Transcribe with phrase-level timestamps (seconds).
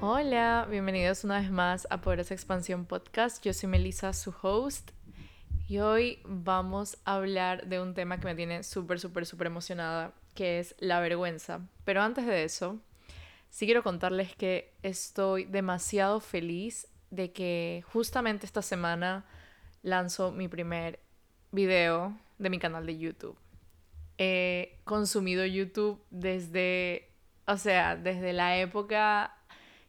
[0.00, 3.44] Hola, bienvenidos una vez más a Poderosa Expansión Podcast.
[3.44, 4.92] Yo soy Melissa, su host,
[5.66, 10.12] y hoy vamos a hablar de un tema que me tiene súper, súper, súper emocionada,
[10.36, 11.66] que es la vergüenza.
[11.84, 12.78] Pero antes de eso,
[13.50, 19.26] sí quiero contarles que estoy demasiado feliz de que justamente esta semana
[19.82, 21.00] lanzo mi primer
[21.50, 23.36] video de mi canal de YouTube.
[24.16, 27.10] He consumido YouTube desde,
[27.48, 29.34] o sea, desde la época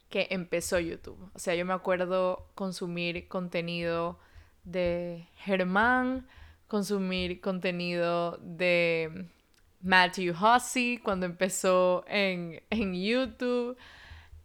[0.10, 1.30] que empezó YouTube.
[1.34, 4.20] O sea, yo me acuerdo consumir contenido
[4.64, 6.28] de Germán,
[6.68, 9.28] consumir contenido de
[9.82, 13.78] Matthew Hussey cuando empezó en, YouTube,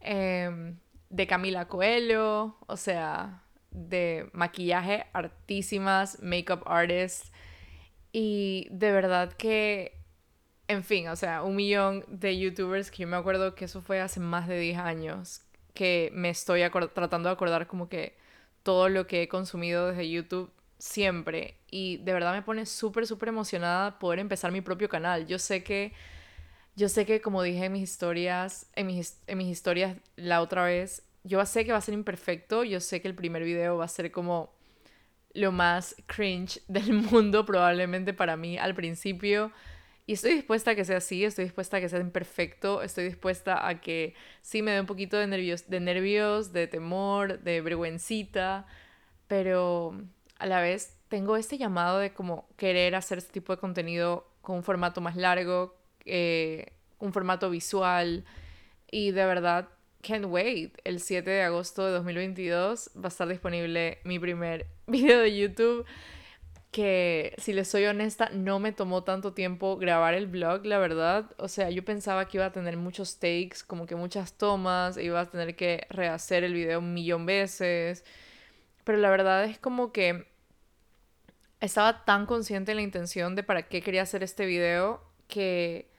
[0.00, 0.76] em,
[1.10, 7.32] de Camila Coelho, o sea, de maquillaje artísimas, makeup artists.
[8.12, 10.00] Y de verdad que,
[10.68, 14.00] en fin, o sea, un millón de youtubers que yo me acuerdo que eso fue
[14.00, 15.42] hace más de 10 años,
[15.74, 16.62] que me estoy
[16.94, 18.16] tratando de acordar como que
[18.62, 21.58] todo lo que he consumido desde YouTube siempre.
[21.70, 25.26] Y de verdad me pone súper, súper emocionada poder empezar mi propio canal.
[25.26, 25.92] Yo sé que,
[26.76, 30.64] yo sé que como dije en mis historias, en mis, en mis historias la otra
[30.64, 32.64] vez, yo sé que va a ser imperfecto.
[32.64, 34.52] Yo sé que el primer video va a ser como
[35.34, 39.52] lo más cringe del mundo probablemente para mí al principio.
[40.06, 43.66] Y estoy dispuesta a que sea así, estoy dispuesta a que sea imperfecto, estoy dispuesta
[43.66, 48.66] a que sí me dé un poquito de nervios, de nervios, de temor, de vergüencita,
[49.28, 49.98] pero
[50.38, 54.56] a la vez tengo este llamado de como querer hacer este tipo de contenido con
[54.56, 55.74] un formato más largo,
[56.04, 58.24] eh, un formato visual
[58.90, 59.68] y de verdad
[60.02, 60.76] can't wait.
[60.84, 65.86] El 7 de agosto de 2022 va a estar disponible mi primer video de YouTube
[66.74, 71.30] que si les soy honesta no me tomó tanto tiempo grabar el vlog, la verdad.
[71.38, 75.04] O sea, yo pensaba que iba a tener muchos takes, como que muchas tomas, e
[75.04, 78.04] iba a tener que rehacer el video un millón veces.
[78.82, 80.26] Pero la verdad es como que
[81.60, 85.92] estaba tan consciente en la intención de para qué quería hacer este video que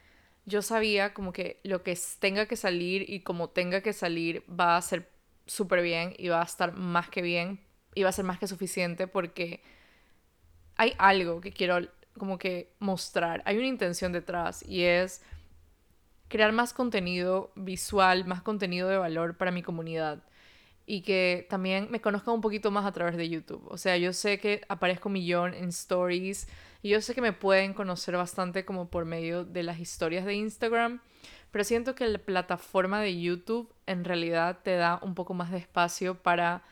[0.43, 4.75] yo sabía como que lo que tenga que salir y como tenga que salir va
[4.75, 5.09] a ser
[5.45, 7.61] súper bien y va a estar más que bien
[7.95, 9.61] y va a ser más que suficiente porque
[10.77, 11.79] hay algo que quiero
[12.17, 15.21] como que mostrar, hay una intención detrás y es
[16.27, 20.23] crear más contenido visual, más contenido de valor para mi comunidad
[20.85, 23.65] y que también me conozcan un poquito más a través de YouTube.
[23.67, 26.47] O sea, yo sé que aparezco millón en stories
[26.81, 30.35] y yo sé que me pueden conocer bastante como por medio de las historias de
[30.35, 31.01] Instagram,
[31.51, 35.57] pero siento que la plataforma de YouTube en realidad te da un poco más de
[35.57, 36.63] espacio para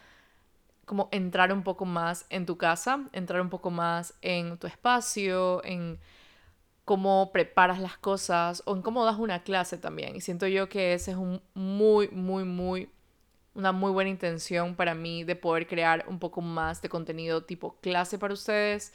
[0.85, 5.63] como entrar un poco más en tu casa, entrar un poco más en tu espacio,
[5.63, 5.99] en
[6.85, 10.15] cómo preparas las cosas o en cómo das una clase también.
[10.15, 12.89] Y siento yo que ese es un muy, muy, muy,
[13.55, 17.77] una muy buena intención para mí de poder crear un poco más de contenido tipo
[17.81, 18.93] clase para ustedes.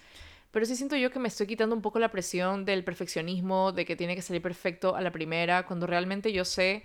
[0.51, 3.85] Pero sí siento yo que me estoy quitando un poco la presión del perfeccionismo, de
[3.85, 6.85] que tiene que salir perfecto a la primera, cuando realmente yo sé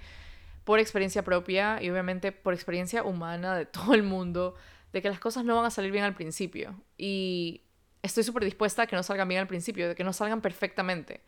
[0.64, 4.56] por experiencia propia y obviamente por experiencia humana de todo el mundo,
[4.94, 6.76] de que las cosas no van a salir bien al principio.
[6.98, 7.62] Y
[8.04, 11.22] estoy súper dispuesta a que no salgan bien al principio, de que no salgan perfectamente.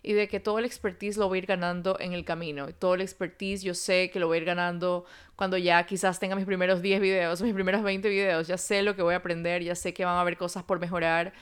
[0.00, 2.72] Y de que todo el expertise lo voy a ir ganando en el camino.
[2.72, 6.36] Todo el expertise yo sé que lo voy a ir ganando cuando ya quizás tenga
[6.36, 8.46] mis primeros 10 videos, mis primeros 20 videos.
[8.46, 10.78] Ya sé lo que voy a aprender, ya sé que van a haber cosas por
[10.78, 11.32] mejorar.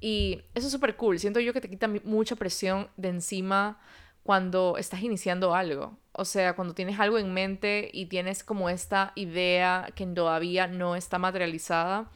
[0.00, 1.18] Y eso es súper cool.
[1.18, 3.80] Siento yo que te quita mucha presión de encima
[4.22, 5.96] cuando estás iniciando algo.
[6.12, 10.94] O sea, cuando tienes algo en mente y tienes como esta idea que todavía no
[10.94, 12.10] está materializada,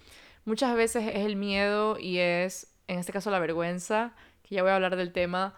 [0.44, 4.70] muchas veces es el miedo y es, en este caso, la vergüenza, que ya voy
[4.70, 5.54] a hablar del tema,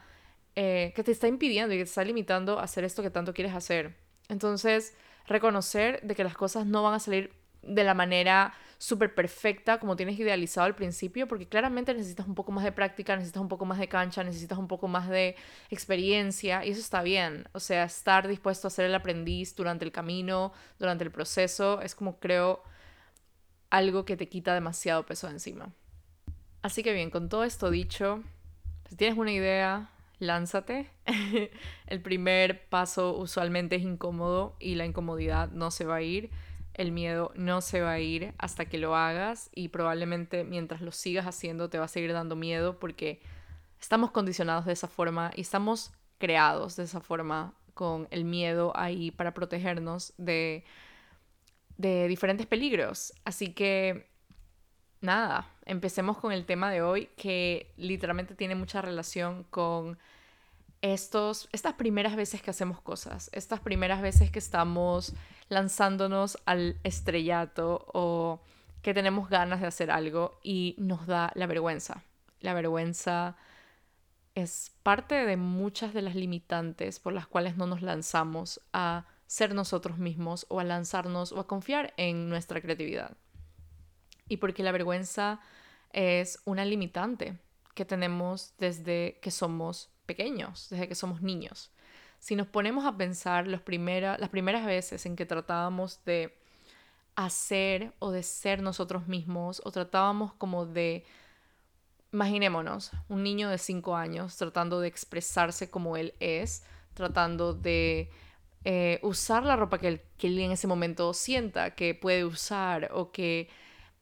[0.54, 3.34] eh, que te está impidiendo y que te está limitando a hacer esto que tanto
[3.34, 3.96] quieres hacer.
[4.28, 4.94] Entonces,
[5.26, 7.32] reconocer de que las cosas no van a salir
[7.62, 12.52] de la manera súper perfecta como tienes idealizado al principio, porque claramente necesitas un poco
[12.52, 15.34] más de práctica, necesitas un poco más de cancha, necesitas un poco más de
[15.68, 17.48] experiencia y eso está bien.
[17.52, 21.96] O sea, estar dispuesto a ser el aprendiz durante el camino, durante el proceso, es
[21.96, 22.62] como creo
[23.70, 25.72] algo que te quita demasiado peso de encima.
[26.62, 28.22] Así que bien, con todo esto dicho,
[28.88, 30.88] si tienes una idea, lánzate.
[31.86, 36.30] el primer paso usualmente es incómodo y la incomodidad no se va a ir
[36.78, 40.92] el miedo no se va a ir hasta que lo hagas y probablemente mientras lo
[40.92, 43.20] sigas haciendo te va a seguir dando miedo porque
[43.80, 49.10] estamos condicionados de esa forma y estamos creados de esa forma con el miedo ahí
[49.10, 50.64] para protegernos de,
[51.76, 53.12] de diferentes peligros.
[53.24, 54.08] Así que
[55.00, 59.98] nada, empecemos con el tema de hoy que literalmente tiene mucha relación con
[60.82, 65.14] estos, estas primeras veces que hacemos cosas, estas primeras veces que estamos
[65.48, 68.40] lanzándonos al estrellato o
[68.82, 72.02] que tenemos ganas de hacer algo y nos da la vergüenza.
[72.40, 73.36] La vergüenza
[74.34, 79.54] es parte de muchas de las limitantes por las cuales no nos lanzamos a ser
[79.54, 83.16] nosotros mismos o a lanzarnos o a confiar en nuestra creatividad.
[84.28, 85.40] Y porque la vergüenza
[85.92, 87.36] es una limitante
[87.74, 91.70] que tenemos desde que somos pequeños, desde que somos niños.
[92.18, 96.36] Si nos ponemos a pensar las primeras veces en que tratábamos de
[97.14, 101.04] hacer o de ser nosotros mismos o tratábamos como de,
[102.12, 106.64] imaginémonos, un niño de 5 años tratando de expresarse como él es,
[106.94, 108.10] tratando de
[108.64, 113.12] eh, usar la ropa que que él en ese momento sienta que puede usar o
[113.12, 113.48] que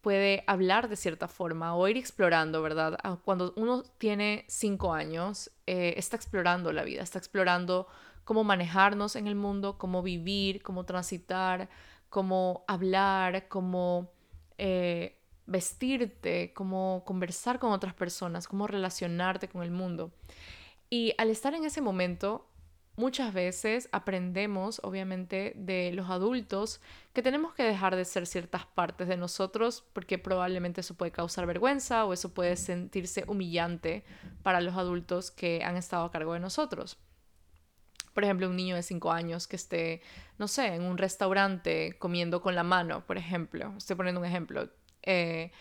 [0.06, 2.96] puede hablar de cierta forma o ir explorando, ¿verdad?
[3.02, 7.88] Ah, cuando uno tiene cinco años, eh, está explorando la vida, está explorando
[8.22, 11.68] cómo manejarnos en el mundo, cómo vivir, cómo transitar,
[12.08, 14.12] cómo hablar, cómo
[14.58, 20.12] eh, vestirte, cómo conversar con otras personas, cómo relacionarte con el mundo.
[20.88, 22.46] Y al estar en ese momento,
[22.96, 26.80] muchas veces aprendemos, obviamente, de los adultos
[27.12, 31.46] que tenemos que dejar de ser ciertas partes de nosotros porque probablemente eso puede causar
[31.46, 34.04] vergüenza o eso puede sentirse humillante
[34.42, 36.98] para los adultos que han estado a cargo de nosotros.
[38.14, 40.00] Por ejemplo, un niño de 5 años que esté,
[40.38, 43.74] no sé, en un restaurante comiendo con la mano, por ejemplo.
[43.76, 44.70] Estoy poniendo un ejemplo.
[45.02, 45.52] Eh,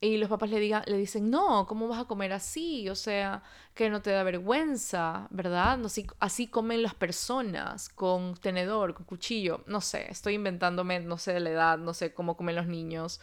[0.00, 2.88] y los papás le, digan, le dicen, no, ¿cómo vas a comer así?
[2.88, 3.42] O sea,
[3.74, 5.76] que no te da vergüenza, ¿verdad?
[5.78, 9.64] No, así, así comen las personas, con tenedor, con cuchillo.
[9.66, 13.20] No sé, estoy inventándome, no sé de la edad, no sé cómo comen los niños,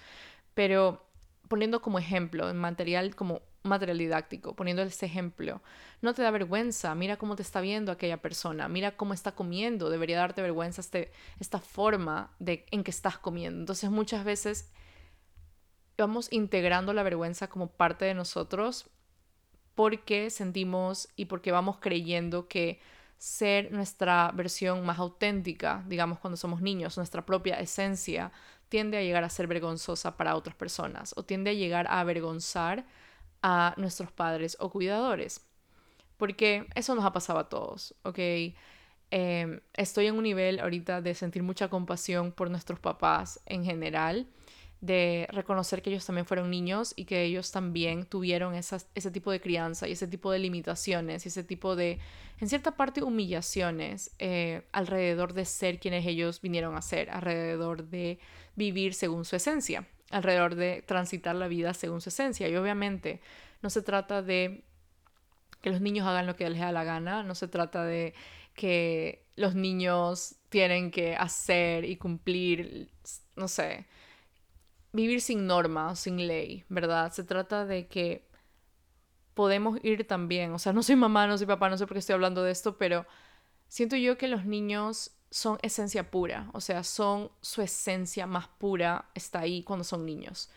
[0.54, 1.06] pero
[1.48, 5.62] poniendo como ejemplo, en material como material didáctico, poniendo ese ejemplo,
[6.02, 9.90] no te da vergüenza, mira cómo te está viendo aquella persona, mira cómo está comiendo,
[9.90, 13.60] debería darte vergüenza este, esta forma de, en que estás comiendo.
[13.62, 14.72] Entonces muchas veces
[15.98, 18.90] vamos integrando la vergüenza como parte de nosotros
[19.76, 22.80] porque sentimos y porque vamos creyendo que
[23.18, 28.32] ser nuestra versión más auténtica, digamos cuando somos niños, nuestra propia esencia,
[28.70, 32.86] tiende a llegar a ser vergonzosa para otras personas o tiende a llegar a avergonzar
[33.42, 35.46] a nuestros padres o cuidadores.
[36.18, 38.20] Porque eso nos ha pasado a todos, ¿ok?
[39.12, 44.28] Em, estoy en un nivel ahorita de sentir mucha compasión por nuestros papás en general
[44.86, 49.42] de reconocer que ellos también fueron niños y que ellos también tuvieron ese tipo de
[49.42, 52.00] crianza y ese tipo de limitaciones y ese tipo de,
[52.40, 58.20] en cierta parte, humillaciones eh, alrededor de ser quienes ellos vinieron a ser, alrededor de
[58.56, 62.48] vivir según su esencia, alrededor de transitar la vida según su esencia.
[62.48, 63.22] Y obviamente
[63.62, 64.64] no se trata de
[65.62, 68.14] que los niños hagan lo que les da la gana, no se trata de
[68.54, 72.90] que los niños tienen que hacer y cumplir,
[73.36, 73.86] no sé,
[74.96, 77.12] vivir sin norma, sin ley, ¿verdad?
[77.12, 78.28] Se trata de que
[79.34, 82.00] podemos ir también, o sea, no soy mamá, no soy papá, no sé por qué
[82.00, 83.06] estoy hablando de esto, pero
[83.68, 89.10] siento yo que los niños son esencia pura, o sea, son su esencia más pura,
[89.14, 90.50] está ahí cuando son niños.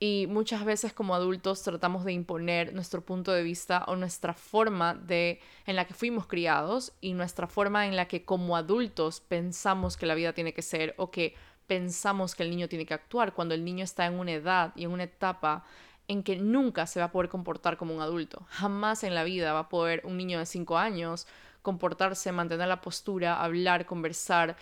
[0.00, 4.94] Y muchas veces como adultos tratamos de imponer nuestro punto de vista o nuestra forma
[4.94, 9.96] de en la que fuimos criados y nuestra forma en la que como adultos pensamos
[9.96, 11.34] que la vida tiene que ser o que
[11.66, 14.84] pensamos que el niño tiene que actuar cuando el niño está en una edad y
[14.84, 15.64] en una etapa
[16.08, 18.46] en que nunca se va a poder comportar como un adulto.
[18.50, 21.26] Jamás en la vida va a poder un niño de 5 años
[21.62, 24.56] comportarse, mantener la postura, hablar, conversar,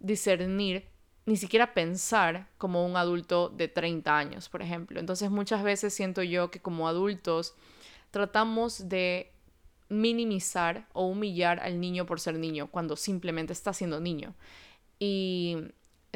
[0.00, 0.88] discernir,
[1.24, 4.98] ni siquiera pensar como un adulto de 30 años, por ejemplo.
[4.98, 7.54] Entonces muchas veces siento yo que como adultos
[8.10, 9.32] tratamos de
[9.88, 14.34] minimizar o humillar al niño por ser niño cuando simplemente está siendo niño.
[14.98, 15.58] Y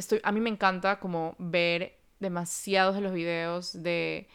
[0.02, 4.28] estoy, a mí me encanta como ver demasiados de los videos de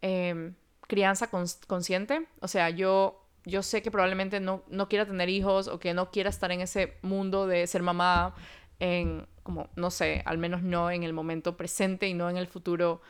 [0.00, 0.54] em,
[0.86, 1.28] crianza
[1.66, 2.26] consciente.
[2.40, 6.10] O sea, yo, yo sé que probablemente no, no quiera tener hijos o que no
[6.10, 8.34] quiera estar en ese mundo de ser mamá
[8.80, 12.46] en, como, no sé, al menos no en el momento presente y no en el
[12.46, 13.00] futuro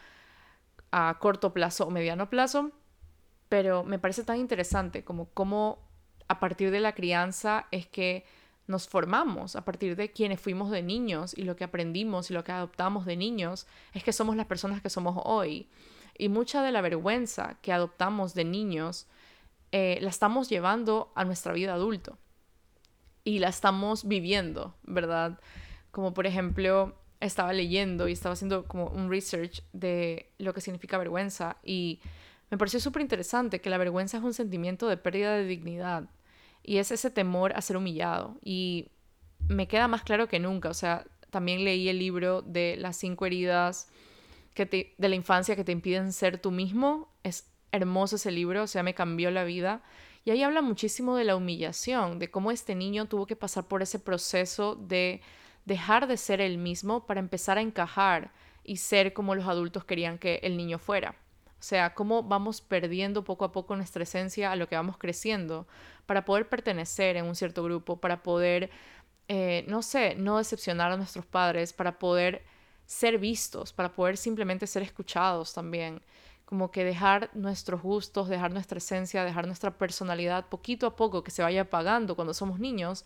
[0.91, 2.73] a corto plazo o mediano plazo.
[3.49, 5.89] Pero me parece tan interesante como cómo
[6.29, 8.25] a partir de la crianza es que
[8.69, 12.45] nos formamos a partir de quienes fuimos de niños y lo que aprendimos y lo
[12.45, 15.69] que adoptamos de niños es que somos las personas que somos hoy.
[16.17, 19.07] Y mucha de la vergüenza que adoptamos de niños
[19.73, 22.19] eh, la estamos llevando a nuestra vida adulto
[23.25, 25.41] y la estamos viviendo, ¿verdad?
[25.91, 30.99] Como por ejemplo, estaba leyendo y estaba haciendo como un research de lo que significa
[30.99, 32.01] vergüenza y
[32.51, 36.09] me pareció súper interesante que la vergüenza es un sentimiento de pérdida de dignidad
[36.69, 38.37] y es ese temor a ser humillado.
[38.45, 38.91] Y
[39.49, 43.25] me queda más claro que nunca, o sea, también leí el libro de las cinco
[43.25, 43.89] heridas
[44.53, 47.11] que de la infancia que te impiden ser tú mismo.
[47.23, 49.83] Es hermoso ese libro, o sea, me cambió la vida.
[50.27, 53.81] Y ahí habla muchísimo de la humillación, de cómo este niño tuvo que pasar por
[53.81, 55.23] ese proceso de
[55.65, 58.31] dejar de ser el mismo para empezar a encajar
[58.63, 61.15] y ser como los adultos querían que el niño fuera.
[61.61, 65.67] O sea, cómo vamos perdiendo poco a poco nuestra esencia a lo que vamos creciendo
[66.07, 68.71] para poder pertenecer en un cierto grupo, para poder,
[69.27, 72.45] eh, no sé, no decepcionar a nuestros padres, para poder
[72.87, 76.01] ser vistos, para poder simplemente ser escuchados también.
[76.45, 81.31] Como que dejar nuestros gustos, dejar nuestra esencia, dejar nuestra personalidad poquito a poco que
[81.31, 83.05] se vaya apagando cuando somos niños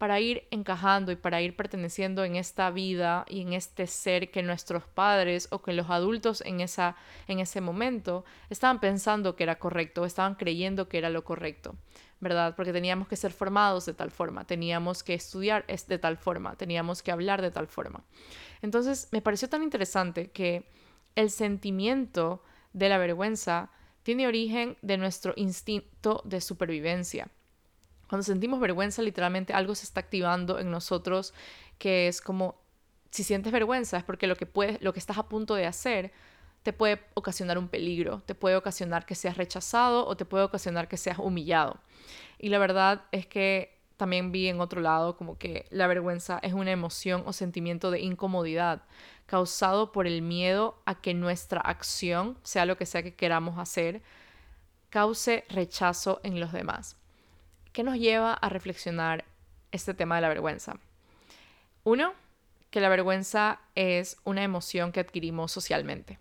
[0.00, 4.42] para ir encajando y para ir perteneciendo en esta vida y en este ser que
[4.42, 6.96] nuestros padres o que los adultos en, esa,
[7.28, 11.76] en ese momento estaban pensando que era correcto, estaban creyendo que era lo correcto,
[12.18, 12.56] ¿verdad?
[12.56, 17.02] Porque teníamos que ser formados de tal forma, teníamos que estudiar de tal forma, teníamos
[17.02, 18.02] que hablar de tal forma.
[18.62, 20.66] Entonces me pareció tan interesante que
[21.14, 22.42] el sentimiento
[22.72, 23.70] de la vergüenza
[24.02, 27.28] tiene origen de nuestro instinto de supervivencia
[28.10, 31.32] cuando sentimos vergüenza, literalmente algo se está activando en nosotros
[31.78, 32.60] que es como,
[33.12, 36.10] si sientes vergüenza es porque lo que, puedes, lo que estás a punto de hacer
[36.64, 40.88] te puede ocasionar un peligro, te puede ocasionar que seas rechazado o te puede ocasionar
[40.88, 41.78] que seas humillado.
[42.36, 46.52] Y la verdad es que también vi en otro lado como que la vergüenza es
[46.52, 48.82] una emoción o sentimiento de incomodidad
[49.26, 54.02] causado por el miedo a que nuestra acción, sea lo que sea que queramos hacer,
[54.88, 56.99] cause rechazo en los demás.
[57.72, 59.24] ¿Qué nos lleva a reflexionar
[59.70, 60.78] este tema de la vergüenza?
[61.84, 62.12] Uno,
[62.70, 66.18] que la vergüenza es una emoción que adquirimos socialmente.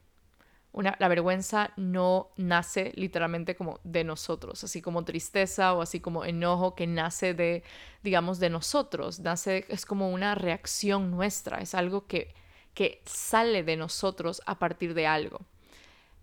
[0.71, 6.23] Una, la vergüenza no nace literalmente como de nosotros, así como tristeza o así como
[6.23, 7.63] enojo que nace de,
[8.03, 9.19] digamos, de nosotros.
[9.19, 12.35] Nace, es como una reacción nuestra, es algo que,
[12.75, 15.41] que sale de nosotros a partir de algo.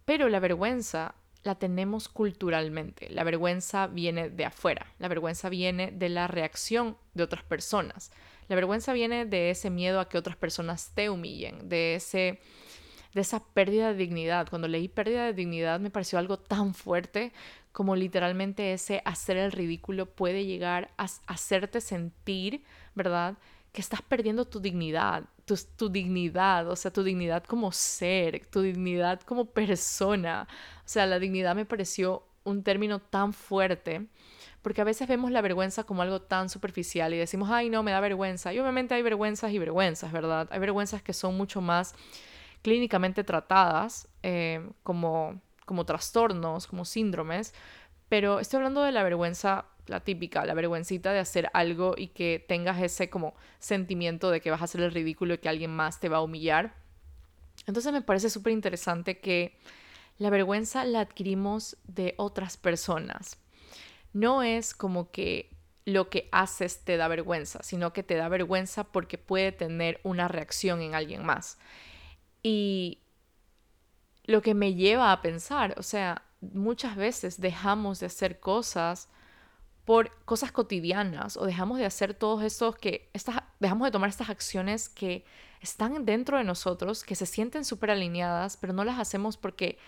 [0.05, 1.17] Pero la vergüenza
[1.47, 3.09] la tenemos culturalmente.
[3.11, 8.11] La vergüenza viene de afuera, la vergüenza viene de la reacción de otras personas.
[8.49, 12.41] La vergüenza viene de ese miedo a que otras personas te humillen, de ese
[13.15, 14.47] de esa pérdida de dignidad.
[14.51, 17.33] Cuando leí pérdida de dignidad me pareció algo tan fuerte
[17.73, 22.63] como literalmente ese hacer el ridículo puede llegar a hacerte sentir,
[22.95, 23.37] ¿verdad?
[23.77, 29.21] Que estás perdiendo tu dignidad, tu, dignidad, o sea, tu dignidad como ser, tu dignidad
[29.21, 30.49] como persona.
[30.79, 34.07] O sea, la dignidad me pareció un término tan fuerte,
[34.63, 37.91] porque a veces vemos la vergüenza como algo tan superficial y decimos, ay, no, me
[37.91, 38.55] da vergüenza.
[38.55, 40.49] Y obviamente hay vergüenzas y vergüenzas, ¿verdad?
[40.51, 41.95] Hay vergüenzas que son mucho más
[42.63, 47.53] clínicamente tratadas eh, como, como trastornos, como síndromes,
[48.09, 52.45] pero estoy hablando de la vergüenza la típica, la vergüencita de hacer algo y que
[52.47, 56.01] tengas ese como sentimiento de que vas a hacer el ridículo y que alguien más
[56.01, 56.75] te va a humillar.
[57.67, 59.59] Entonces me parece súper interesante que
[60.19, 63.39] la vergüenza la adquirimos de otras personas.
[64.13, 65.51] No es como que
[65.85, 70.27] lo que haces te da vergüenza, sino que te da vergüenza porque puede tener una
[70.27, 71.59] reacción en alguien más.
[72.43, 73.01] Y
[74.25, 79.09] lo que me lleva a pensar, o sea, muchas veces dejamos de hacer cosas
[79.87, 84.29] por cosas cotidianas o dejamos de hacer todos estos que, estas, dejamos de tomar estas
[84.29, 85.25] acciones que
[85.61, 89.79] están dentro de nosotros, que se sienten súper alineadas, pero no las hacemos porque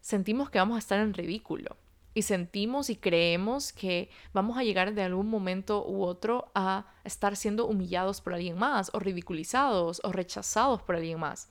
[0.00, 1.76] sentimos que vamos a estar en ridículo
[2.14, 7.34] y sentimos y creemos que vamos a llegar de algún momento u otro a estar
[7.34, 11.48] siendo humillados por alguien más o ridiculizados o rechazados por alguien más.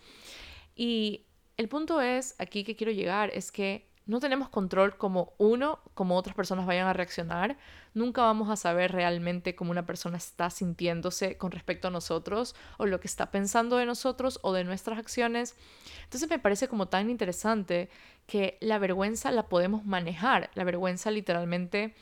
[0.74, 1.26] Y
[1.58, 6.18] el punto es, aquí que quiero llegar, es que no tenemos control como uno, como
[6.18, 7.58] otras personas vayan a reaccionar.
[7.94, 12.88] Nunca vamos a saber realmente cómo una persona está sintiéndose con respecto a nosotros o
[12.88, 15.56] lo que está pensando de nosotros o de nuestras acciones.
[16.06, 17.88] Entonces me parece como tan interesante
[18.26, 20.50] que la vergüenza la podemos manejar.
[20.56, 21.94] La vergüenza literalmente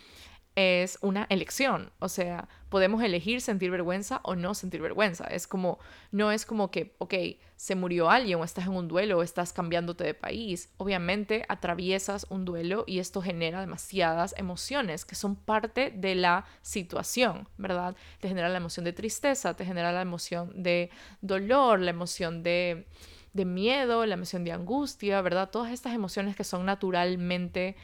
[0.57, 5.25] es una elección, o sea, podemos elegir sentir vergüenza o no sentir vergüenza.
[5.25, 5.77] Es como,
[6.11, 7.13] no es como que, ok,
[7.55, 10.73] se murió alguien o estás en un duelo o estás cambiándote de país.
[10.77, 17.47] Obviamente atraviesas un duelo y esto genera demasiadas emociones que son parte de la situación,
[17.59, 17.95] ¿verdad?
[18.19, 20.89] Te genera la emoción de tristeza, te genera la emoción de
[21.21, 22.87] dolor, la emoción de,
[23.33, 25.51] de miedo, la emoción de angustia, ¿verdad?
[25.51, 27.75] Todas estas emociones que son naturalmente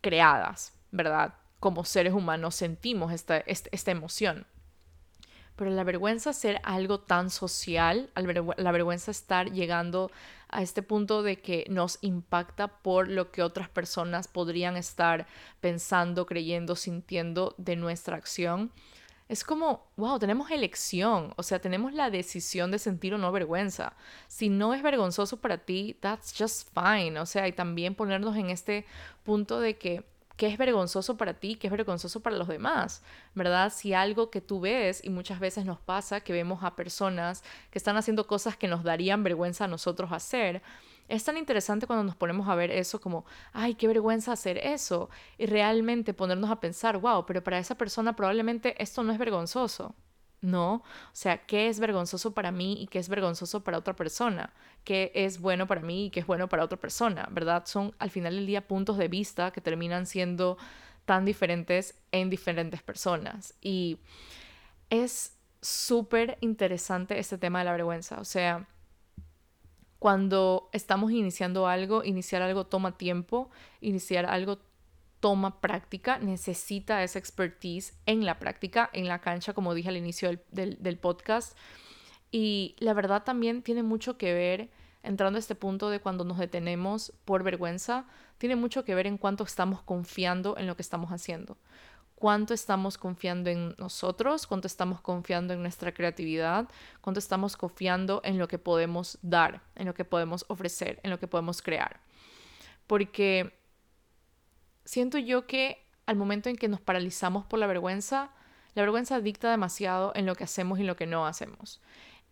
[0.00, 1.34] creadas, ¿verdad?
[1.66, 4.46] Como seres humanos sentimos esta, esta, emoción.
[5.56, 10.12] Pero la vergüenza ser algo tan social, la vergüenza estar llegando
[10.48, 15.26] a este punto de que nos impacta por lo que otras personas podrían estar
[15.60, 18.70] pensando, creyendo, sintiendo de nuestra acción,
[19.28, 23.94] es como, wow, tenemos elección, o sea, tenemos la decisión de sentir o no vergüenza.
[24.28, 28.50] Si no es vergonzoso para ti, that's just fine, o sea, y también ponernos en
[28.50, 28.86] este
[29.24, 30.04] punto de que
[30.36, 33.02] qué es vergonzoso para ti, qué es vergonzoso para los demás,
[33.34, 33.72] ¿verdad?
[33.72, 37.78] Si algo que tú ves, y muchas veces nos pasa que vemos a personas que
[37.78, 40.62] están haciendo cosas que nos darían vergüenza a nosotros hacer,
[41.08, 45.08] es tan interesante cuando nos ponemos a ver eso como, ay, qué vergüenza hacer eso,
[45.38, 49.94] y realmente ponernos a pensar, wow, pero para esa persona probablemente esto no es vergonzoso.
[50.46, 54.52] No, o sea, ¿qué es vergonzoso para mí y qué es vergonzoso para otra persona?
[54.84, 57.28] ¿Qué es bueno para mí y qué es bueno para otra persona?
[57.32, 57.64] ¿Verdad?
[57.66, 60.56] Son al final del día puntos de vista que terminan siendo
[61.04, 63.54] tan diferentes en diferentes personas.
[63.60, 63.98] Y
[64.88, 68.20] es súper interesante este tema de la vergüenza.
[68.20, 68.68] O sea,
[69.98, 73.50] cuando estamos iniciando algo, iniciar algo toma tiempo,
[73.80, 74.60] iniciar algo
[75.26, 80.38] toma práctica, necesita esa expertise en la práctica, en la cancha, como dije al inicio
[80.52, 81.58] del, podcast.
[82.30, 84.70] Y la verdad también tiene mucho que ver,
[85.02, 88.04] entrando a este punto de cuando nos detenemos por vergüenza,
[88.38, 91.56] tiene mucho que ver en cuánto estamos confiando en lo que estamos haciendo.
[92.14, 96.68] Cuánto estamos confiando en nosotros, cuánto estamos confiando en nuestra creatividad,
[97.00, 101.18] cuánto estamos confiando en lo que podemos dar, en lo que podemos ofrecer, en lo
[101.18, 101.98] que podemos crear.
[102.86, 103.65] Porque
[104.86, 108.30] siento yo que al momento en que nos paralizamos por la vergüenza,
[108.74, 111.82] la vergüenza dicta demasiado en lo que hacemos y lo que no hacemos.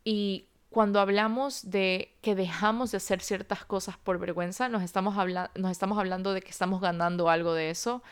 [0.04, 5.16] Y cuando hablamos de que dejamos de hacer ciertas cosas por vergüenza, nos estamos,
[5.54, 8.02] nos estamos hablando de que estamos ganando algo de eso.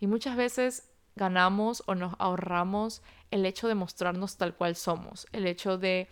[0.00, 5.46] Y muchas veces ganamos o nos ahorramos el hecho de mostrarnos tal cual somos, el
[5.46, 6.08] hecho de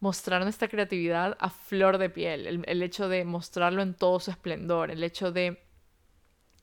[0.00, 4.90] mostrar nuestra creatividad a flor de piel, el hecho de mostrarlo en todo su esplendor,
[4.90, 5.67] el hecho de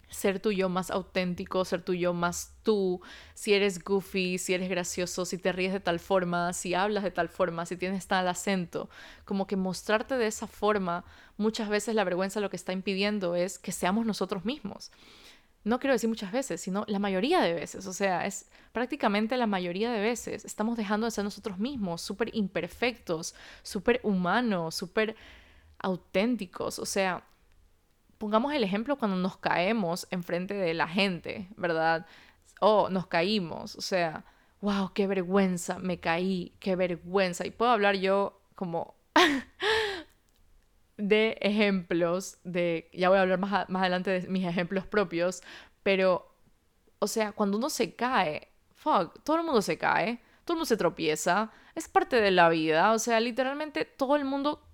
[0.10, 3.02] ser tu yo más auténtico, ser tu yo más tú,
[3.34, 7.12] si eres goofy, si eres gracioso, si te ríes de tal forma, si hablas de
[7.12, 8.90] tal forma, si tienes tal acento,
[9.26, 11.04] como que mostrarte de esa forma,
[11.38, 14.92] muchas veces la vergüenza lo que está impidiendo es que seamos nosotros mismos.
[15.64, 19.48] No quiero decir muchas veces, sino la mayoría de veces, o sea, es prácticamente la
[19.48, 25.16] mayoría de veces estamos dejando de ser nosotros mismos, súper imperfectos, súper humanos, súper
[25.79, 27.24] auténticos, o sea,
[28.18, 32.06] pongamos el ejemplo cuando nos caemos enfrente de la gente, ¿verdad?
[32.60, 34.25] O nos caímos, o sea,
[34.62, 37.46] wow, qué vergüenza, me caí, qué vergüenza.
[37.46, 38.96] Y puedo hablar yo como
[40.98, 45.44] de ejemplos, de, ya voy a hablar más, más adelante de mis ejemplos propios,
[45.84, 46.36] pero,
[47.00, 50.66] o sea, cuando uno se cae, fuck, todo el mundo se cae, todo el mundo
[50.66, 54.65] se tropieza, es parte de la vida, o sea, literalmente todo el mundo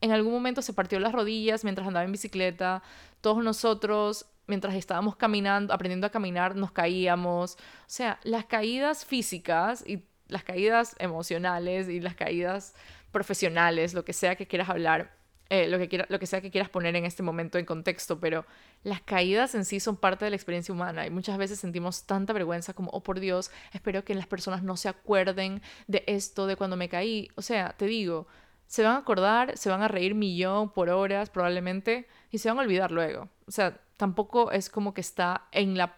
[0.00, 2.82] en algún momento se partió las rodillas mientras andaba en bicicleta.
[3.20, 7.54] Todos nosotros, mientras estábamos caminando, aprendiendo a caminar, nos caíamos.
[7.54, 12.74] O sea, las caídas físicas y las caídas emocionales y las caídas
[13.12, 15.12] profesionales, lo que sea que quieras hablar,
[15.50, 18.20] eh, lo, que quiera, lo que sea que quieras poner en este momento en contexto,
[18.20, 18.46] pero
[18.84, 22.32] las caídas en sí son parte de la experiencia humana y muchas veces sentimos tanta
[22.32, 26.54] vergüenza como, oh por Dios, espero que las personas no se acuerden de esto, de
[26.54, 27.28] cuando me caí.
[27.34, 28.28] O sea, te digo,
[28.70, 32.58] se van a acordar, se van a reír millón por horas probablemente y se van
[32.58, 33.28] a olvidar luego.
[33.48, 35.96] O sea, tampoco es como que está en la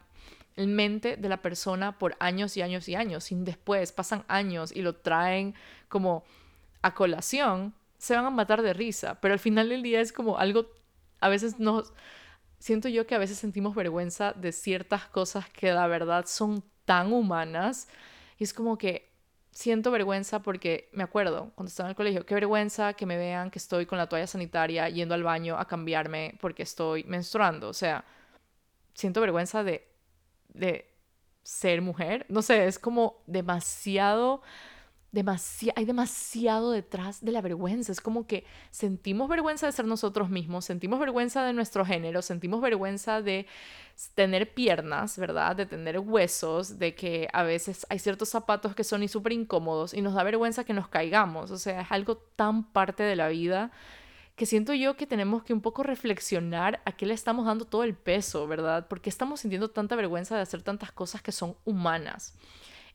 [0.57, 4.81] mente de la persona por años y años y años, sin después pasan años y
[4.81, 5.55] lo traen
[5.91, 6.25] como
[6.81, 10.39] a colación, se van a matar de risa, pero al final del día es como
[10.39, 10.65] algo,
[11.21, 11.93] a veces nos,
[12.59, 17.13] siento yo que a veces sentimos vergüenza de ciertas cosas que la verdad son tan
[17.13, 17.87] humanas
[18.39, 19.12] y es como que
[19.53, 23.51] siento vergüenza porque me acuerdo cuando estaba en el colegio, qué vergüenza que me vean
[23.51, 27.69] que estoy con la toalla sanitaria yendo al baño a cambiarme porque estoy menstruando.
[27.69, 28.05] O sea,
[28.95, 29.87] siento vergüenza de,
[30.49, 30.87] de
[31.43, 32.27] ser mujer.
[32.29, 34.43] No sé, es como demasiado
[35.75, 37.93] hay demasiado detrás de la vergüenza.
[37.93, 42.63] Es como que sentimos vergüenza de ser nosotros mismos, sentimos vergüenza de nuestro género, sentimos
[42.63, 43.47] vergüenza de
[44.15, 45.55] tener piernas, ¿verdad?
[45.55, 50.01] De tener huesos, de que a veces hay ciertos zapatos que son súper incómodos y
[50.01, 51.51] nos da vergüenza que nos caigamos.
[51.51, 53.71] O sea, es algo tan parte de la vida
[54.35, 57.85] que siento yo que tenemos que un poco reflexionar a qué le estamos dando todo
[57.85, 58.89] el peso, ¿verdad?
[58.89, 62.35] Porque estamos sintiendo tanta vergüenza de hacer tantas cosas que son humanas.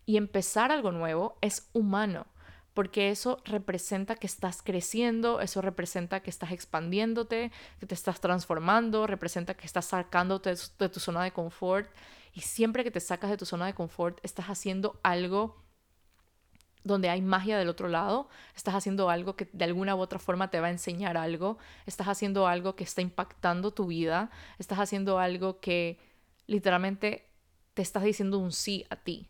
[0.07, 2.27] Y empezar algo nuevo es humano,
[2.73, 9.05] porque eso representa que estás creciendo, eso representa que estás expandiéndote, que te estás transformando,
[9.05, 11.91] representa que estás sacándote de tu zona de confort.
[12.33, 15.61] Y siempre que te sacas de tu zona de confort, estás haciendo algo
[16.85, 20.49] donde hay magia del otro lado, estás haciendo algo que de alguna u otra forma
[20.49, 25.19] te va a enseñar algo, estás haciendo algo que está impactando tu vida, estás haciendo
[25.19, 25.99] algo que
[26.45, 27.27] literalmente
[27.73, 29.27] te estás diciendo un sí a ti,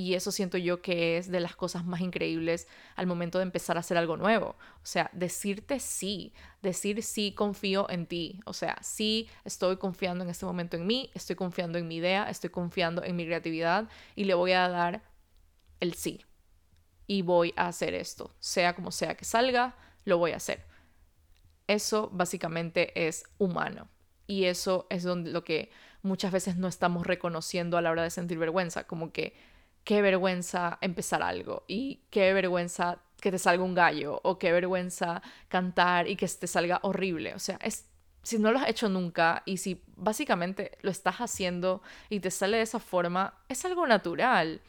[0.00, 3.76] Y eso siento yo que es de las cosas más increíbles al momento de empezar
[3.76, 4.56] a hacer algo nuevo.
[4.76, 6.32] O sea, decirte sí,
[6.62, 8.40] decir sí confío en ti.
[8.46, 12.30] O sea, sí estoy confiando en este momento en mí, estoy confiando en mi idea,
[12.30, 15.02] estoy confiando en mi creatividad y le voy a dar
[15.80, 16.24] el sí.
[17.06, 18.34] Y voy a hacer esto.
[18.38, 20.64] Sea como sea que salga, lo voy a hacer.
[21.66, 23.90] Eso básicamente es humano.
[24.26, 28.10] Y eso es donde, lo que muchas veces no estamos reconociendo a la hora de
[28.10, 28.84] sentir vergüenza.
[28.84, 29.34] Como que
[29.84, 35.22] qué vergüenza empezar algo y qué vergüenza que te salga un gallo o qué vergüenza
[35.48, 37.34] cantar y que te salga horrible.
[37.34, 37.86] O sea, es
[38.22, 42.58] si no lo has hecho nunca y si básicamente lo estás haciendo y te sale
[42.58, 44.60] de esa forma, es algo natural.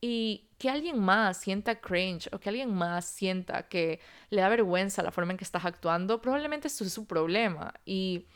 [0.00, 5.02] Y que alguien más sienta cringe o que alguien más sienta que le da vergüenza
[5.02, 7.74] la forma en que estás actuando, probablemente eso es su problema.
[7.84, 8.26] Y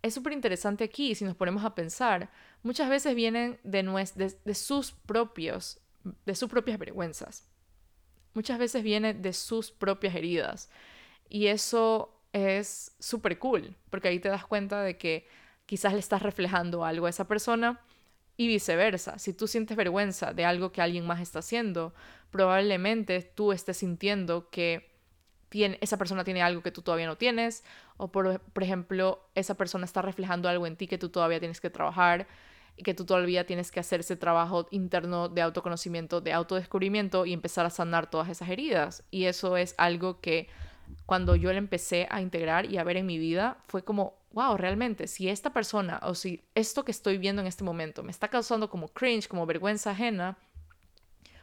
[0.00, 2.30] es súper interesante aquí, si nos ponemos a pensar,
[2.62, 3.82] muchas veces vienen de,
[4.44, 5.80] de, sus propios,
[6.26, 7.48] de sus propias vergüenzas.
[8.34, 10.70] Muchas veces viene de sus propias heridas.
[11.28, 15.26] Y eso es súper cool, porque ahí te das cuenta de que
[15.66, 17.80] quizás le estás reflejando algo a esa persona
[18.36, 19.18] y viceversa.
[19.18, 21.94] Si tú sientes vergüenza de algo que alguien más está haciendo,
[22.30, 24.90] probablemente tú estés sintiendo que
[25.50, 27.62] tiene, esa persona tiene algo que tú todavía no tienes,
[27.98, 31.60] o por, por ejemplo, esa persona está reflejando algo en ti que tú todavía tienes
[31.60, 32.26] que trabajar
[32.76, 37.32] y que tú todavía tienes que hacer ese trabajo interno de autoconocimiento, de autodescubrimiento y
[37.32, 39.04] empezar a sanar todas esas heridas.
[39.10, 40.48] Y eso es algo que
[41.06, 44.56] cuando yo le empecé a integrar y a ver en mi vida, fue como, wow,
[44.56, 48.28] realmente, si esta persona o si esto que estoy viendo en este momento me está
[48.28, 50.36] causando como cringe, como vergüenza ajena,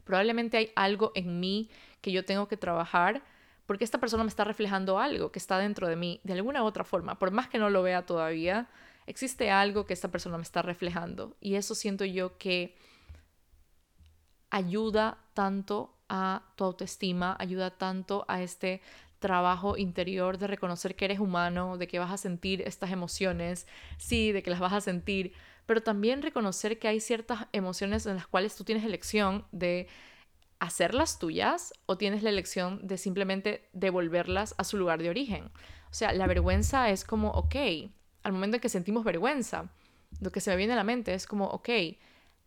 [0.04, 1.70] probablemente hay algo en mí
[2.02, 3.22] que yo tengo que trabajar
[3.66, 6.66] porque esta persona me está reflejando algo que está dentro de mí de alguna u
[6.66, 8.68] otra forma, por más que no lo vea todavía,
[9.10, 11.36] existe algo que esta persona me está reflejando.
[11.42, 12.78] Y eso siento yo que
[14.50, 18.82] ayuda tanto a tu autoestima, ayuda tanto a este
[19.20, 23.68] trabajo interior de reconocer que eres humano, de que vas a sentir estas emociones,
[23.98, 25.34] sí, de que las vas a sentir,
[25.66, 29.88] pero también reconocer que hay ciertas emociones en las cuales tú tienes elección de
[30.60, 35.52] hacerlas tuyas o tienes la elección de simplemente devolverlas a su lugar de origen.
[35.92, 37.56] O sea, la vergüenza es como, ok,
[38.24, 39.70] al momento en que sentimos vergüenza,
[40.20, 41.70] lo que se me viene a la mente es como, ok,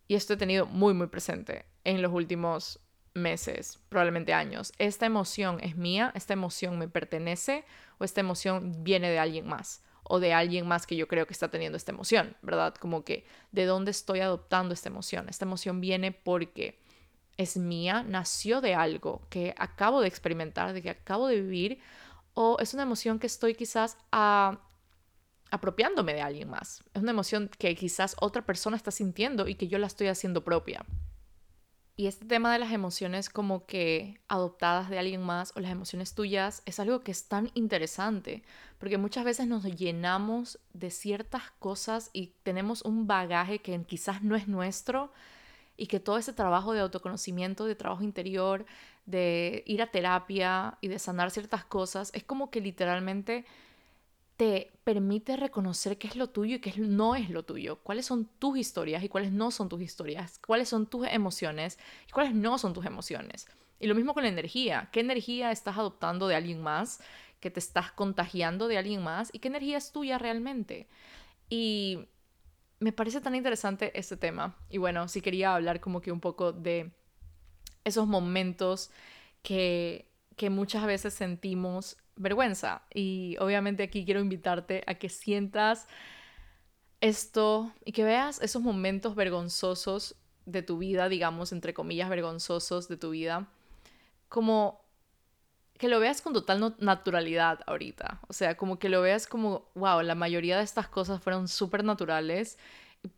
[0.08, 2.80] y esto he tenido muy, muy presente en los últimos
[3.14, 4.72] meses, probablemente años.
[4.78, 6.12] ¿Esta emoción es mía?
[6.14, 7.64] ¿Esta emoción me pertenece?
[7.98, 9.82] ¿O esta emoción viene de alguien más?
[10.02, 12.74] O de alguien más que yo creo que está teniendo esta emoción, ¿verdad?
[12.74, 15.28] Como que, ¿de dónde estoy adoptando esta emoción?
[15.28, 16.80] Esta emoción viene porque
[17.36, 21.80] es mía, nació de algo que acabo de experimentar, de que acabo de vivir,
[22.34, 24.60] o es una emoción que estoy quizás a,
[25.52, 26.82] apropiándome de alguien más.
[26.94, 30.42] Es una emoción que quizás otra persona está sintiendo y que yo la estoy haciendo
[30.42, 30.84] propia.
[31.94, 36.14] Y este tema de las emociones como que adoptadas de alguien más o las emociones
[36.14, 38.42] tuyas es algo que es tan interesante,
[38.78, 44.34] porque muchas veces nos llenamos de ciertas cosas y tenemos un bagaje que quizás no
[44.36, 45.12] es nuestro
[45.76, 48.64] y que todo ese trabajo de autoconocimiento, de trabajo interior,
[49.04, 53.44] de ir a terapia y de sanar ciertas cosas, es como que literalmente
[54.36, 58.26] te permite reconocer qué es lo tuyo y qué no es lo tuyo, cuáles son
[58.38, 62.58] tus historias y cuáles no son tus historias, cuáles son tus emociones y cuáles no
[62.58, 63.46] son tus emociones.
[63.78, 67.00] Y lo mismo con la energía, qué energía estás adoptando de alguien más,
[67.40, 70.88] que te estás contagiando de alguien más y qué energía es tuya realmente.
[71.50, 72.06] Y
[72.78, 74.56] me parece tan interesante este tema.
[74.70, 76.92] Y bueno, sí quería hablar como que un poco de
[77.84, 78.90] esos momentos
[79.42, 82.82] que, que muchas veces sentimos vergüenza.
[82.92, 85.86] Y obviamente aquí quiero invitarte a que sientas
[87.00, 90.16] esto y que veas esos momentos vergonzosos
[90.46, 93.48] de tu vida, digamos, entre comillas, vergonzosos de tu vida,
[94.28, 94.82] como
[95.78, 98.20] que lo veas con total naturalidad ahorita.
[98.28, 101.82] O sea, como que lo veas como, wow, la mayoría de estas cosas fueron súper
[101.82, 102.56] naturales.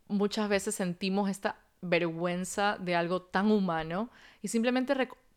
[0.08, 4.08] Muchas veces sentimos esta vergüenza de algo tan humano
[4.40, 4.94] y simplemente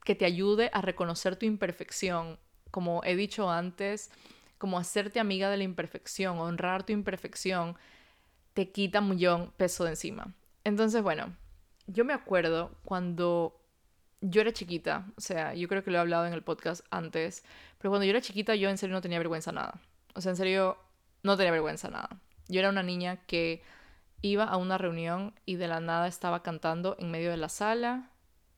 [0.08, 2.40] que te ayude a reconocer tu imperfección
[2.72, 4.10] como he dicho antes,
[4.58, 7.76] como hacerte amiga de la imperfección, honrar tu imperfección,
[8.54, 10.34] te quita un millón peso de encima.
[10.64, 11.36] Entonces, bueno,
[11.88, 13.62] yo me acuerdo cuando
[14.22, 17.44] yo era chiquita, o sea, yo creo que lo he hablado en el podcast antes,
[17.78, 19.82] pero cuando yo era chiquita yo en serio no tenía vergüenza nada.
[20.16, 20.78] O sea, en serio
[21.22, 22.22] no tenía vergüenza nada.
[22.48, 23.62] Yo era una niña que
[24.22, 28.10] iba a una reunión y de la nada estaba cantando en medio de la sala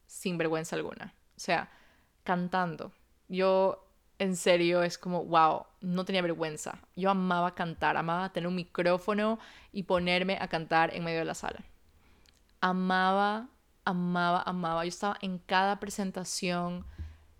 [0.05, 1.15] sin vergüenza alguna.
[1.39, 1.69] O sea,
[2.25, 2.91] cantando.
[3.29, 6.79] Yo en serio es como, wow, no tenía vergüenza.
[6.97, 9.39] Yo amaba cantar, amaba tener un micrófono
[9.71, 11.63] y ponerme a cantar en medio de la sala.
[12.59, 13.47] Amaba,
[13.85, 14.83] amaba, amaba.
[14.83, 16.85] Yo estaba en cada presentación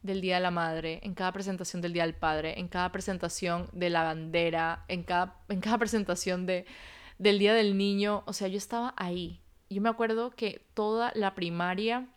[0.01, 3.67] del Día de la Madre, en cada presentación del Día del Padre, en cada presentación
[3.73, 6.65] de la bandera, en cada, en cada presentación de,
[7.17, 8.23] del Día del Niño.
[8.27, 9.41] O sea, yo estaba ahí.
[9.69, 12.07] Yo me acuerdo que toda la primaria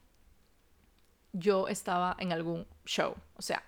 [1.33, 3.15] yo estaba en algún show.
[3.37, 3.63] O sea,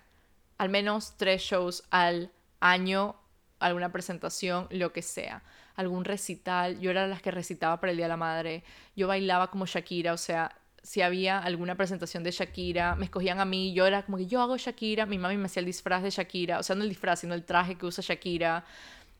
[0.57, 3.15] al menos tres shows al año,
[3.59, 5.43] alguna presentación, lo que sea.
[5.75, 6.79] Algún recital.
[6.79, 8.63] Yo era la que recitaba para el Día de la Madre.
[8.95, 10.13] Yo bailaba como Shakira.
[10.13, 14.17] O sea, si había alguna presentación de Shakira, me escogían a mí, yo era como
[14.17, 16.83] que yo hago Shakira, mi mami me hacía el disfraz de Shakira, o sea, no
[16.83, 18.63] el disfraz, sino el traje que usa Shakira,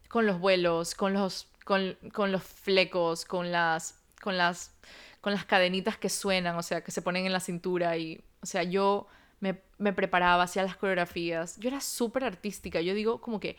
[0.07, 4.75] con los vuelos, con los, con, con los flecos, con las, con las,
[5.21, 8.47] con las cadenitas que suenan, o sea, que se ponen en la cintura y, o
[8.47, 9.07] sea, yo
[9.39, 13.57] me, me preparaba, hacía las coreografías, yo era súper artística, yo digo como que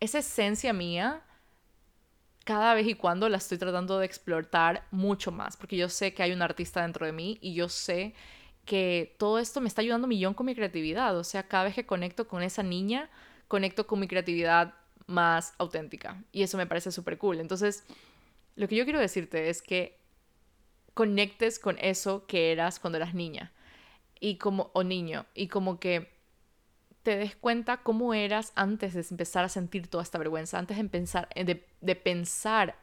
[0.00, 1.22] esa esencia mía
[2.44, 6.22] cada vez y cuando la estoy tratando de explotar mucho más, porque yo sé que
[6.22, 8.12] hay un artista dentro de mí y yo sé
[8.66, 11.86] que todo esto me está ayudando millón con mi creatividad, o sea, cada vez que
[11.86, 13.08] conecto con esa niña,
[13.48, 14.74] conecto con mi creatividad
[15.06, 16.22] más auténtica.
[16.32, 17.40] Y eso me parece súper cool.
[17.40, 17.84] Entonces,
[18.56, 19.98] lo que yo quiero decirte es que
[20.92, 23.52] conectes con eso que eras cuando eras niña
[24.22, 26.08] y como o niño y como que
[27.02, 30.84] te des cuenta cómo eras antes de empezar a sentir toda esta vergüenza, antes de
[30.84, 32.78] pensar, eh, de, de pensar,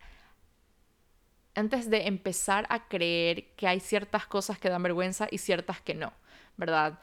[1.55, 5.95] antes de empezar a creer que hay ciertas cosas que dan vergüenza y ciertas que
[5.95, 6.11] no,
[6.57, 6.99] ¿verdad?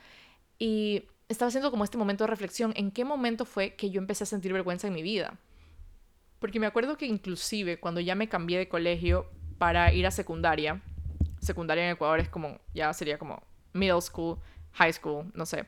[0.58, 4.24] Y estaba haciendo como este momento de reflexión, ¿en qué momento fue que yo empecé
[4.24, 5.38] a sentir vergüenza en mi vida?
[6.40, 10.82] Porque me acuerdo que inclusive cuando ya me cambié de colegio para ir a secundaria,
[11.40, 13.42] secundaria en Ecuador es como, ya sería como
[13.76, 14.38] middle school,
[14.72, 15.66] high school, no sé.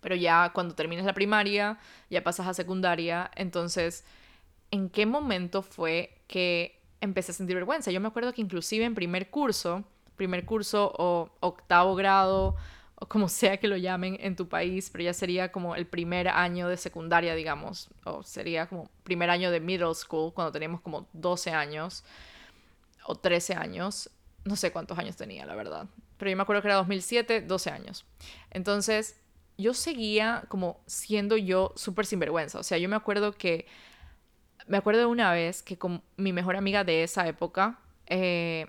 [0.00, 1.78] Pero ya cuando terminas la primaria,
[2.10, 4.04] ya pasas a secundaria, entonces,
[4.70, 7.90] ¿en qué momento fue que empecé a sentir vergüenza?
[7.90, 9.84] Yo me acuerdo que inclusive en primer curso,
[10.16, 12.56] primer curso o octavo grado,
[12.94, 16.28] o como sea que lo llamen en tu país, pero ya sería como el primer
[16.28, 21.08] año de secundaria, digamos, o sería como primer año de middle school, cuando teníamos como
[21.12, 22.04] 12 años
[23.04, 24.10] o 13 años,
[24.44, 25.86] no sé cuántos años tenía, la verdad,
[26.18, 28.04] pero yo me acuerdo que era 2007, 12 años.
[28.50, 29.16] Entonces,
[29.56, 32.58] yo seguía como siendo yo súper sinvergüenza.
[32.58, 33.66] O sea, yo me acuerdo que,
[34.66, 38.66] me acuerdo de una vez que con mi mejor amiga de esa época, eh,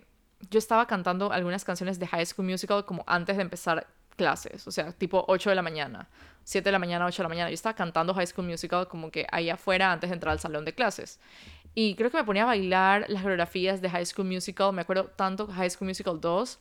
[0.49, 4.71] yo estaba cantando algunas canciones de High School Musical como antes de empezar clases, o
[4.71, 6.09] sea, tipo 8 de la mañana,
[6.43, 7.49] 7 de la mañana, 8 de la mañana.
[7.49, 10.65] Yo estaba cantando High School Musical como que ahí afuera antes de entrar al salón
[10.65, 11.19] de clases.
[11.73, 14.73] Y creo que me ponía a bailar las coreografías de High School Musical.
[14.73, 16.59] Me acuerdo tanto High School Musical 2,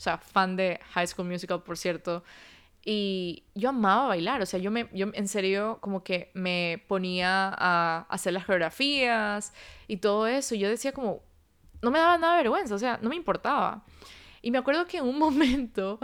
[0.00, 2.24] o sea, fan de High School Musical, por cierto.
[2.82, 7.54] Y yo amaba bailar, o sea, yo, me, yo en serio como que me ponía
[7.54, 9.52] a hacer las coreografías
[9.88, 10.54] y todo eso.
[10.54, 11.22] Y yo decía como,
[11.82, 13.84] no me daba nada de vergüenza, o sea, no me importaba.
[14.40, 15.98] Y me acuerdo que en un momento,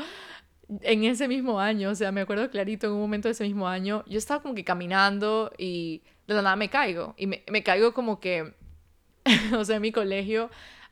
[0.83, 3.67] en ese mismo año, o sea, me acuerdo clarito, en un momento de ese mismo
[3.67, 7.15] año, yo estaba como que caminando y de la nada me caigo.
[7.17, 8.53] Y me, me caigo como que,
[9.59, 10.51] o sea, en mi colegio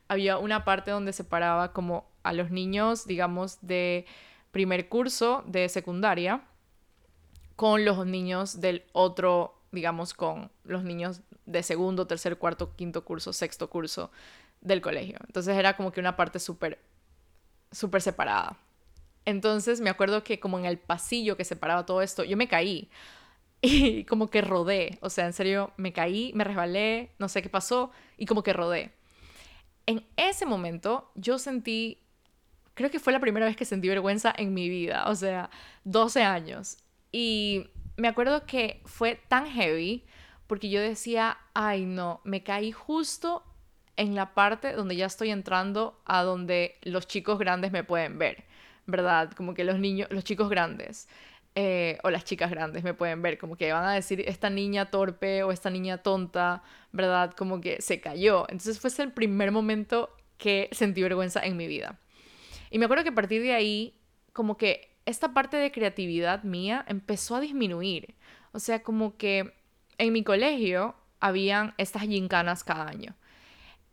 [0.09, 4.07] había una parte donde separaba como a los niños, digamos, de
[4.51, 6.43] primer curso de secundaria
[7.57, 13.33] con los niños del otro, digamos, con los niños de segundo, tercer, cuarto, quinto curso,
[13.33, 14.11] sexto curso
[14.61, 15.19] del colegio.
[15.27, 16.79] Entonces era como que una parte súper,
[17.71, 18.57] súper separada.
[19.25, 22.91] Entonces me acuerdo que como en el pasillo que separaba todo esto, yo me caí
[23.61, 27.49] y como que rodé, o sea, en serio, me caí, me resbalé, no sé qué
[27.49, 28.93] pasó y como que rodé.
[29.87, 32.05] En ese momento yo sentí
[32.75, 35.51] creo que fue la primera vez que sentí vergüenza en mi vida, o sea,
[35.85, 36.77] 12 años.
[37.13, 40.05] Y me acuerdo que fue tan heavy
[40.47, 43.45] porque yo decía, ay no, me caí justo
[43.97, 48.45] en la parte donde ya estoy entrando a donde los chicos grandes me pueden ver,
[48.87, 49.33] ¿verdad?
[49.33, 51.09] Como que los niños, los chicos grandes.
[51.57, 54.91] Eh, o las chicas grandes me pueden ver, como que van a decir esta niña
[54.91, 57.33] torpe o esta niña tonta, ¿verdad?
[57.33, 58.47] Como que se cayó.
[58.49, 62.01] Entonces fue ese el primer momento que sentí vergüenza en mi vida.
[62.71, 63.95] Y me acuerdo que a partir de ahí,
[64.33, 68.15] como que esta parte de creatividad mía empezó a disminuir.
[68.53, 69.53] O sea, como que
[69.99, 73.15] en mi colegio habían estas gincanas cada año.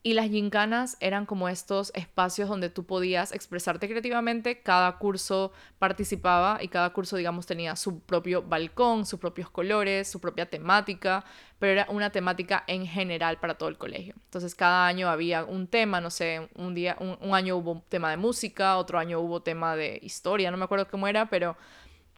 [0.03, 4.59] Y las gincanas eran como estos espacios donde tú podías expresarte creativamente.
[4.61, 10.19] Cada curso participaba y cada curso, digamos, tenía su propio balcón, sus propios colores, su
[10.19, 11.23] propia temática,
[11.59, 14.15] pero era una temática en general para todo el colegio.
[14.25, 18.09] Entonces, cada año había un tema, no sé, un día, un, un año hubo tema
[18.09, 21.55] de música, otro año hubo tema de historia, no me acuerdo cómo era, pero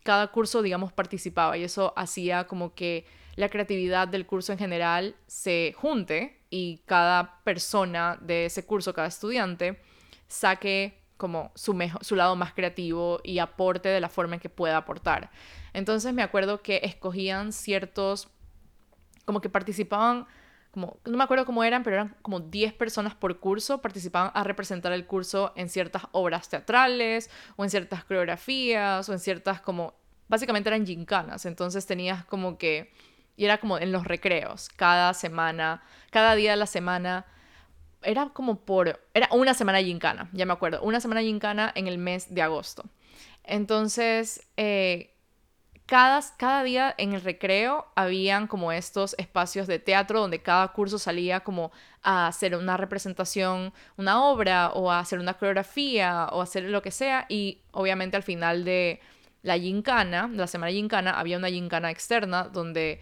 [0.04, 5.16] cada curso, digamos, participaba y eso hacía como que la creatividad del curso en general
[5.28, 9.82] se junte y cada persona de ese curso, cada estudiante,
[10.28, 14.78] saque como su, su lado más creativo y aporte de la forma en que pueda
[14.78, 15.32] aportar.
[15.74, 18.28] Entonces me acuerdo que escogían ciertos,
[19.26, 20.28] como que participaban,
[20.70, 24.44] como, no me acuerdo cómo eran, pero eran como 10 personas por curso, participaban a
[24.44, 29.96] representar el curso en ciertas obras teatrales o en ciertas coreografías o en ciertas como,
[30.28, 32.94] básicamente eran gincanas, entonces tenías como que,
[33.36, 37.26] y era como en los recreos, cada semana, cada día de la semana
[38.02, 41.98] era como por, era una semana gincana, ya me acuerdo, una semana gincana en el
[41.98, 42.84] mes de agosto.
[43.44, 45.14] Entonces, eh,
[45.86, 50.98] cada, cada día en el recreo habían como estos espacios de teatro donde cada curso
[50.98, 56.64] salía como a hacer una representación, una obra o a hacer una coreografía o hacer
[56.64, 59.02] lo que sea y obviamente al final de
[59.42, 63.02] la gincana, de la semana gincana, había una gincana externa donde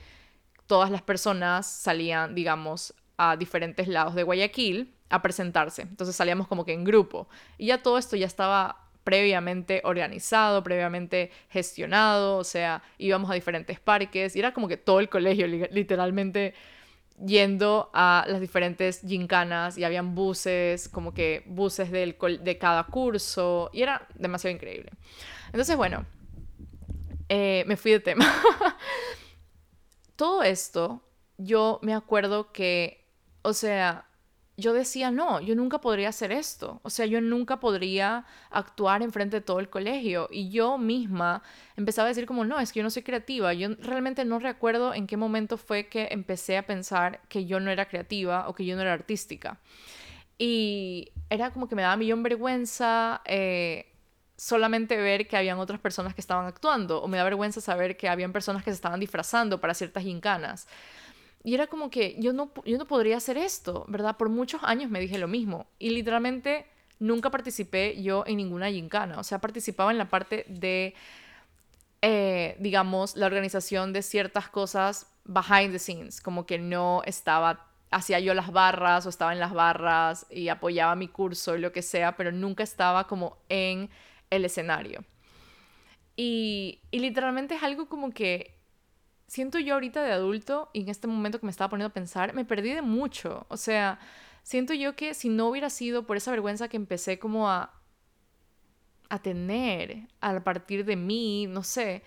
[0.67, 5.83] todas las personas salían, digamos, a diferentes lados de Guayaquil a presentarse.
[5.83, 7.27] Entonces salíamos como que en grupo.
[7.57, 13.79] Y ya todo esto ya estaba previamente organizado, previamente gestionado, o sea, íbamos a diferentes
[13.79, 16.53] parques y era como que todo el colegio literalmente
[17.23, 23.69] yendo a las diferentes gincanas y habían buses, como que buses del, de cada curso
[23.73, 24.91] y era demasiado increíble.
[25.47, 26.05] Entonces, bueno,
[27.29, 28.25] eh, me fui de tema.
[30.21, 31.01] todo esto,
[31.39, 33.07] yo me acuerdo que,
[33.41, 34.05] o sea,
[34.55, 36.79] yo decía, no, yo nunca podría hacer esto.
[36.83, 40.27] O sea, yo nunca podría actuar enfrente de todo el colegio.
[40.31, 41.41] Y yo misma
[41.75, 43.51] empezaba a decir como, no, es que yo no soy creativa.
[43.55, 47.71] Yo realmente no recuerdo en qué momento fue que empecé a pensar que yo no
[47.71, 49.59] era creativa o que yo no era artística.
[50.37, 53.90] Y era como que me daba millón vergüenza eh,
[54.41, 57.03] solamente ver que habían otras personas que estaban actuando.
[57.03, 60.67] O me da vergüenza saber que habían personas que se estaban disfrazando para ciertas gincanas.
[61.43, 64.17] Y era como que yo no, yo no podría hacer esto, ¿verdad?
[64.17, 65.67] Por muchos años me dije lo mismo.
[65.77, 66.65] Y literalmente
[66.97, 69.19] nunca participé yo en ninguna gincana.
[69.19, 70.95] O sea, participaba en la parte de,
[72.01, 76.19] eh, digamos, la organización de ciertas cosas behind the scenes.
[76.19, 80.95] Como que no estaba, hacía yo las barras o estaba en las barras y apoyaba
[80.95, 83.91] mi curso y lo que sea, pero nunca estaba como en
[84.31, 85.03] el escenario.
[86.15, 88.57] Y, y literalmente es algo como que
[89.27, 92.33] siento yo ahorita de adulto y en este momento que me estaba poniendo a pensar,
[92.33, 93.45] me perdí de mucho.
[93.47, 93.99] O sea,
[94.43, 97.73] siento yo que si no hubiera sido por esa vergüenza que empecé como a,
[99.09, 102.03] a tener a partir de mí, no sé,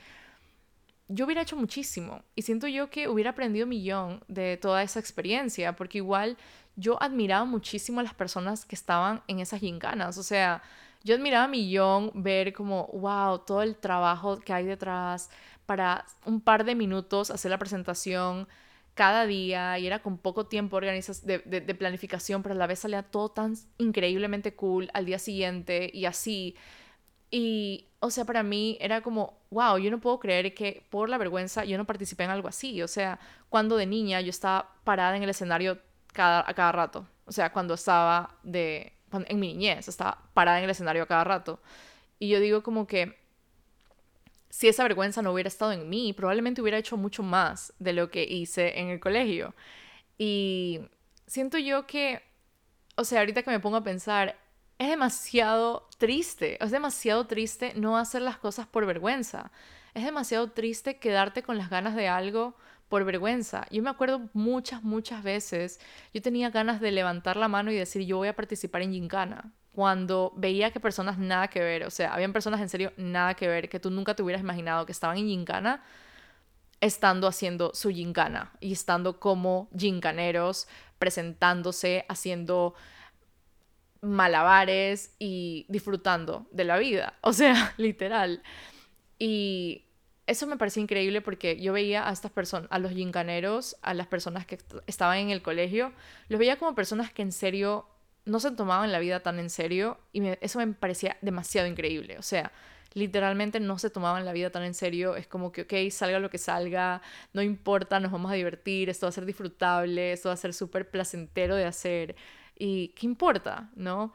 [1.08, 2.22] yo hubiera hecho muchísimo.
[2.34, 6.36] Y siento yo que hubiera aprendido millón de toda esa experiencia, porque igual
[6.76, 10.18] yo admiraba muchísimo a las personas que estaban en esas gincanas.
[10.18, 10.62] O sea,
[11.04, 15.30] yo admiraba a millón ver como, wow, todo el trabajo que hay detrás,
[15.66, 18.48] para un par de minutos hacer la presentación
[18.94, 23.02] cada día y era con poco tiempo de, de, planificación, pero a la vez salía
[23.02, 26.56] todo tan increíblemente cool al día siguiente y así.
[27.30, 31.18] Y, o sea, para mí era como, wow, yo no puedo creer que por la
[31.18, 32.82] vergüenza yo no participé en algo así.
[32.82, 35.78] O sea, cuando de niña yo estaba parada en el escenario
[36.12, 37.06] cada, a cada rato.
[37.26, 38.92] O sea, cuando estaba de,
[39.26, 41.60] en mi niñez, estaba parada en el escenario a cada rato.
[42.18, 43.18] Y yo digo como que
[44.50, 48.10] si esa vergüenza no hubiera estado en mí, probablemente hubiera hecho mucho más de lo
[48.10, 49.52] que hice en el colegio.
[50.16, 50.80] Y
[51.26, 52.22] siento yo que,
[52.96, 54.38] o sea, ahorita que me pongo a pensar,
[54.78, 59.50] es demasiado triste, es demasiado triste no hacer las cosas por vergüenza.
[59.92, 62.54] Es demasiado triste quedarte con las ganas de algo
[62.88, 63.66] por vergüenza.
[63.70, 65.80] Yo me acuerdo muchas, muchas veces,
[66.12, 69.52] yo tenía ganas de levantar la mano y decir, yo voy a participar en Gincana
[69.74, 73.48] cuando veía que personas nada que ver, o sea, habían personas en serio nada que
[73.48, 75.82] ver, que tú nunca te hubieras imaginado que estaban en gincana,
[76.80, 80.68] estando haciendo su gincana y estando como gincaneros,
[80.98, 82.74] presentándose, haciendo
[84.00, 88.42] malabares y disfrutando de la vida, o sea, literal.
[89.18, 89.83] Y
[90.26, 94.06] eso me parecía increíble porque yo veía a estas personas, a los gincaneros, a las
[94.06, 95.92] personas que estaban en el colegio,
[96.28, 97.86] los veía como personas que en serio
[98.24, 102.18] no se tomaban la vida tan en serio y eso me parecía demasiado increíble.
[102.18, 102.52] O sea,
[102.94, 105.16] literalmente no se tomaban la vida tan en serio.
[105.16, 107.02] Es como que, ok, salga lo que salga,
[107.32, 110.54] no importa, nos vamos a divertir, esto va a ser disfrutable, esto va a ser
[110.54, 112.16] súper placentero de hacer.
[112.56, 113.70] ¿Y qué importa?
[113.74, 114.14] ¿No?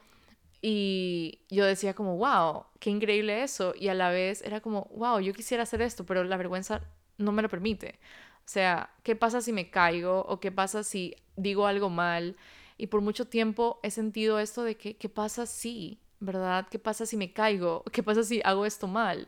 [0.62, 3.74] Y yo decía como, wow, qué increíble eso.
[3.78, 6.82] Y a la vez era como, wow, yo quisiera hacer esto, pero la vergüenza
[7.18, 7.99] no me lo permite.
[8.39, 10.26] O sea, ¿qué pasa si me caigo?
[10.28, 12.36] ¿O qué pasa si digo algo mal?
[12.78, 16.68] Y por mucho tiempo he sentido esto de que, ¿qué pasa si, verdad?
[16.70, 17.84] ¿Qué pasa si me caigo?
[17.91, 19.28] ¿Qué pasa si hago esto mal?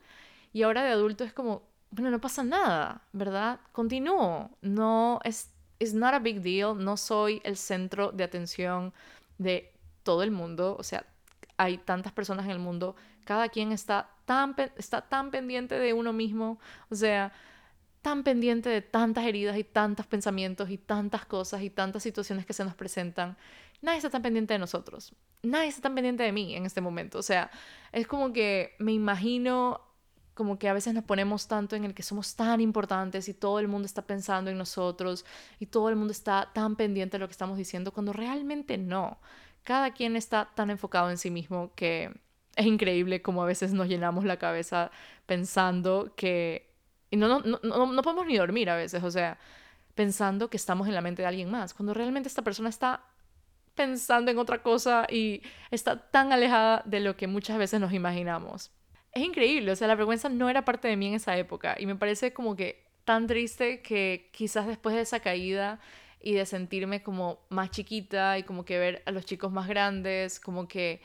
[0.53, 3.59] Y ahora de adulto es como, bueno, no pasa nada, ¿verdad?
[3.73, 4.49] Continúo.
[4.61, 6.83] No es, es not a big deal.
[6.83, 8.93] No soy el centro de atención
[9.37, 9.71] de
[10.03, 10.75] todo el mundo.
[10.79, 11.05] O sea,
[11.57, 12.95] hay tantas personas en el mundo,
[13.25, 17.33] cada quien está tan, está tan pendiente de uno mismo, o sea,
[18.01, 22.53] tan pendiente de tantas heridas y tantos pensamientos y tantas cosas y tantas situaciones que
[22.53, 23.37] se nos presentan.
[23.81, 25.13] Nadie está tan pendiente de nosotros.
[25.43, 27.19] Nadie está tan pendiente de mí en este momento.
[27.19, 27.51] O sea,
[27.91, 29.81] es como que me imagino
[30.33, 33.59] como que a veces nos ponemos tanto en el que somos tan importantes y todo
[33.59, 35.25] el mundo está pensando en nosotros
[35.59, 39.19] y todo el mundo está tan pendiente de lo que estamos diciendo cuando realmente no.
[39.63, 42.11] Cada quien está tan enfocado en sí mismo que
[42.55, 44.91] es increíble como a veces nos llenamos la cabeza
[45.25, 46.69] pensando que...
[47.09, 49.37] Y no, no, no, no podemos ni dormir a veces, o sea,
[49.95, 53.03] pensando que estamos en la mente de alguien más, cuando realmente esta persona está
[53.75, 55.41] pensando en otra cosa y
[55.71, 58.71] está tan alejada de lo que muchas veces nos imaginamos.
[59.11, 61.85] Es increíble, o sea, la vergüenza no era parte de mí en esa época y
[61.85, 65.79] me parece como que tan triste que quizás después de esa caída
[66.23, 70.39] y de sentirme como más chiquita y como que ver a los chicos más grandes,
[70.39, 71.01] como que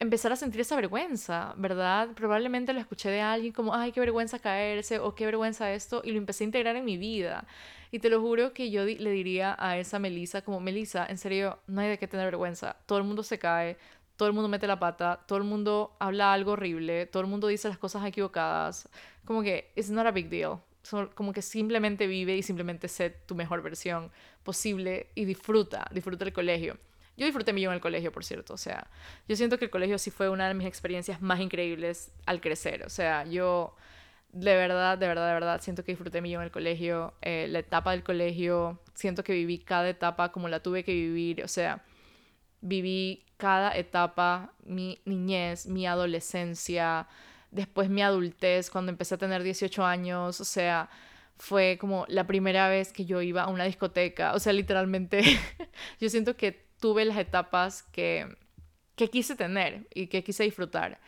[0.00, 2.10] empezar a sentir esa vergüenza, ¿verdad?
[2.14, 6.12] Probablemente lo escuché de alguien como, ay, qué vergüenza caerse o qué vergüenza esto y
[6.12, 7.46] lo empecé a integrar en mi vida.
[7.90, 11.58] Y te lo juro que yo le diría a esa Melissa como, Melissa, en serio,
[11.66, 12.76] no hay de qué tener vergüenza.
[12.86, 13.76] Todo el mundo se cae,
[14.16, 17.48] todo el mundo mete la pata, todo el mundo habla algo horrible, todo el mundo
[17.48, 18.88] dice las cosas equivocadas.
[19.24, 20.60] Como que it's not a big deal.
[21.14, 24.10] Como que simplemente vive y simplemente sé tu mejor versión
[24.42, 26.78] posible y disfruta, disfruta el colegio.
[27.16, 28.54] Yo disfruté en el colegio, por cierto.
[28.54, 28.90] O sea,
[29.28, 32.84] yo siento que el colegio sí fue una de mis experiencias más increíbles al crecer.
[32.84, 33.76] O sea, yo
[34.32, 37.14] de verdad, de verdad, de verdad, siento que disfruté en el colegio.
[37.22, 41.44] Eh, la etapa del colegio, siento que viví cada etapa como la tuve que vivir.
[41.44, 41.84] O sea,
[42.60, 47.06] viví cada etapa, mi niñez, mi adolescencia,
[47.54, 50.90] después mi adultez, cuando empecé a tener 18 años, o sea,
[51.38, 55.22] fue como la primera vez que yo iba a una discoteca, o sea, literalmente
[56.00, 58.36] yo siento que tuve las etapas que,
[58.96, 61.00] que quise tener y que quise disfrutar.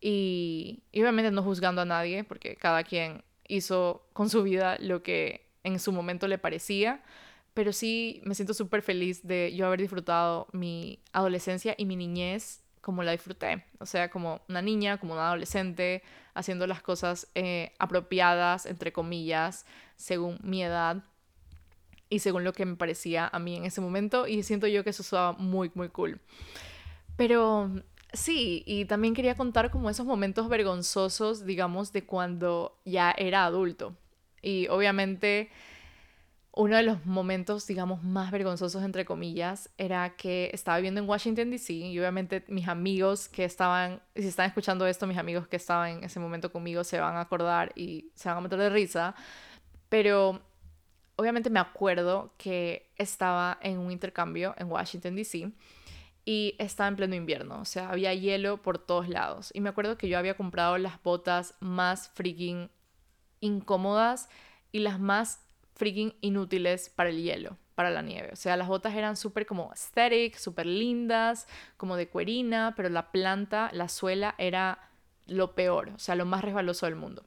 [0.00, 5.02] Y, y obviamente no juzgando a nadie, porque cada quien hizo con su vida lo
[5.02, 7.02] que en su momento le parecía,
[7.54, 12.60] pero sí me siento súper feliz de yo haber disfrutado mi adolescencia y mi niñez
[12.86, 13.64] como la disfruté.
[13.80, 19.66] O sea, como una niña, como una adolescente, haciendo las cosas eh, apropiadas, entre comillas,
[19.96, 21.02] según mi edad
[22.10, 24.28] y según lo que me parecía a mí en ese momento.
[24.28, 26.20] Y siento yo que eso estaba muy, muy cool.
[27.16, 27.72] Pero
[28.12, 33.96] sí, y también quería contar como esos momentos vergonzosos, digamos, de cuando ya era adulto.
[34.42, 35.50] Y obviamente
[36.56, 41.50] uno de los momentos, digamos, más vergonzosos, entre comillas, era que estaba viviendo en Washington,
[41.50, 41.74] D.C.
[41.74, 46.04] y obviamente mis amigos que estaban, si están escuchando esto, mis amigos que estaban en
[46.04, 49.14] ese momento conmigo se van a acordar y se van a meter de risa,
[49.90, 50.40] pero
[51.16, 55.52] obviamente me acuerdo que estaba en un intercambio en Washington, D.C.
[56.24, 59.50] y estaba en pleno invierno, o sea, había hielo por todos lados.
[59.52, 62.70] Y me acuerdo que yo había comprado las botas más freaking
[63.40, 64.30] incómodas
[64.72, 65.45] y las más
[65.76, 68.30] freaking inútiles para el hielo, para la nieve.
[68.32, 71.46] O sea, las botas eran súper como aesthetic, súper lindas,
[71.76, 74.90] como de cuerina, pero la planta, la suela era
[75.26, 77.24] lo peor, o sea, lo más resbaloso del mundo.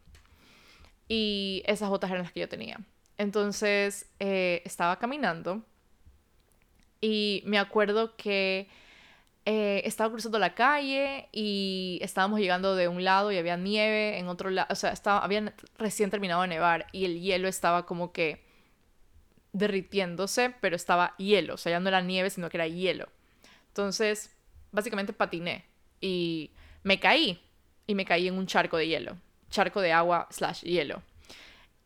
[1.08, 2.80] Y esas botas eran las que yo tenía.
[3.18, 5.64] Entonces, eh, estaba caminando
[7.02, 8.68] y me acuerdo que
[9.52, 14.28] eh, estaba cruzando la calle y estábamos llegando de un lado y había nieve, en
[14.28, 18.12] otro lado, o sea, estaba, habían recién terminado de nevar y el hielo estaba como
[18.12, 18.44] que
[19.52, 23.10] derritiéndose, pero estaba hielo, o sea, ya no era nieve, sino que era hielo.
[23.70, 24.38] Entonces,
[24.72, 25.66] básicamente patiné
[26.00, 26.52] y
[26.84, 27.42] me caí
[27.88, 29.18] y me caí en un charco de hielo,
[29.50, 31.02] charco de agua slash hielo.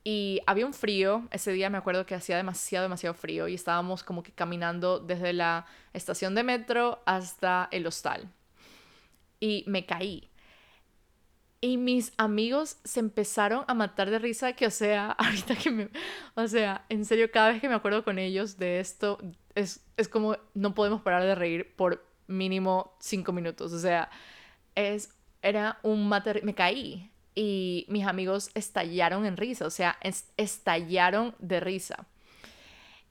[0.03, 4.03] Y había un frío, ese día me acuerdo que hacía demasiado, demasiado frío y estábamos
[4.03, 8.29] como que caminando desde la estación de metro hasta el hostal.
[9.39, 10.29] Y me caí.
[11.61, 15.89] Y mis amigos se empezaron a matar de risa, que o sea, ahorita que me...
[16.35, 19.19] O sea, en serio, cada vez que me acuerdo con ellos de esto,
[19.55, 23.71] es, es como no podemos parar de reír por mínimo cinco minutos.
[23.71, 24.09] O sea,
[24.75, 26.43] es, era un mater...
[26.43, 29.97] Me caí y mis amigos estallaron en risa, o sea,
[30.37, 32.05] estallaron de risa.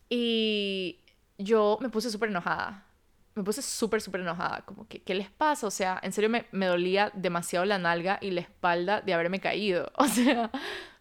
[0.08, 1.00] Y
[1.38, 2.86] yo me puse súper enojada,
[3.34, 5.66] me puse súper, súper enojada, como que, ¿qué les pasa?
[5.66, 9.40] O sea, en serio me, me, dolía demasiado la nalga y la espalda de haberme
[9.40, 10.50] caído, o sea,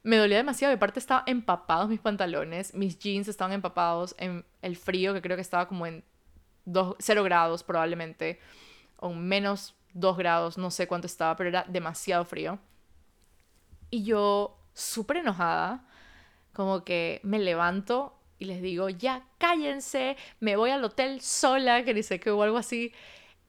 [0.03, 4.75] me dolía demasiado, de parte estaban empapados mis pantalones, mis jeans estaban empapados en el
[4.75, 6.03] frío, que creo que estaba como en
[6.65, 8.39] 0 grados probablemente,
[8.97, 12.59] o menos 2 grados, no sé cuánto estaba, pero era demasiado frío.
[13.91, 15.85] Y yo, súper enojada,
[16.53, 21.93] como que me levanto y les digo, ya cállense, me voy al hotel sola, que
[21.93, 22.91] dice que o algo así.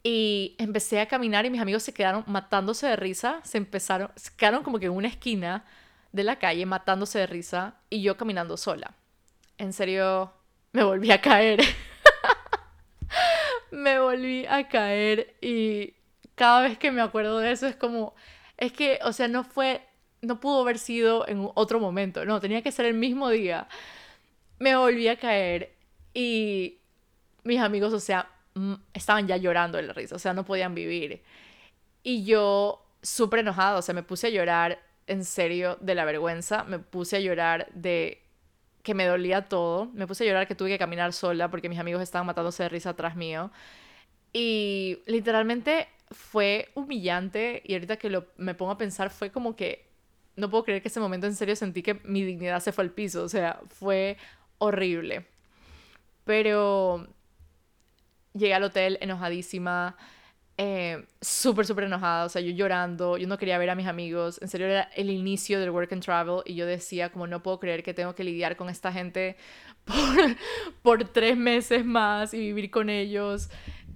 [0.03, 4.36] Y empecé a caminar y mis amigos se quedaron matándose de risa, se empezaron, se
[4.36, 5.64] quedaron como que en una esquina
[6.12, 8.95] de la calle matándose de risa y yo caminando sola.
[9.57, 10.34] En serio,
[10.72, 11.61] me volví a caer.
[13.70, 15.95] me volví a caer y
[16.34, 18.14] cada vez que me acuerdo de eso es como,
[18.57, 19.86] es que, o sea, no fue,
[20.22, 23.68] no pudo haber sido en otro momento, no, tenía que ser el mismo día.
[24.58, 25.74] Me volví a caer
[26.14, 26.78] y
[27.44, 28.30] mis amigos, o sea,
[28.94, 31.22] estaban ya llorando de la risa, o sea, no podían vivir.
[32.04, 36.64] Y yo, súper enojada, o sea, me puse a llorar en serio de la vergüenza,
[36.64, 38.22] me puse a llorar de
[38.82, 41.78] que me dolía todo, me puse a llorar que tuve que caminar sola porque mis
[41.78, 43.50] amigos estaban matándose de risa atrás mío.
[44.32, 49.91] Y literalmente fue humillante y ahorita que lo, me pongo a pensar fue como que
[50.37, 52.91] no puedo creer que ese momento en serio sentí que mi dignidad se fue al
[52.91, 54.16] piso, o sea, fue
[54.59, 55.26] horrible.
[56.24, 57.07] Pero
[58.33, 59.97] llegué al hotel enojadísima,
[60.59, 64.41] eh, súper, súper enojada, o sea, yo llorando, yo no quería ver a mis amigos,
[64.43, 67.59] en serio era el inicio del work and travel y yo decía como no puedo
[67.59, 69.37] creer que tengo que lidiar con esta gente
[69.85, 70.37] por,
[70.83, 73.51] por tres meses más y vivir con ellos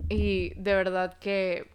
[0.09, 1.71] y de verdad que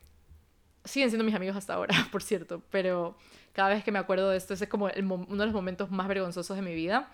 [0.84, 3.16] siguen siendo mis amigos hasta ahora, por cierto, pero
[3.54, 6.08] cada vez que me acuerdo de esto, ese es como uno de los momentos más
[6.08, 7.10] vergonzosos de mi vida.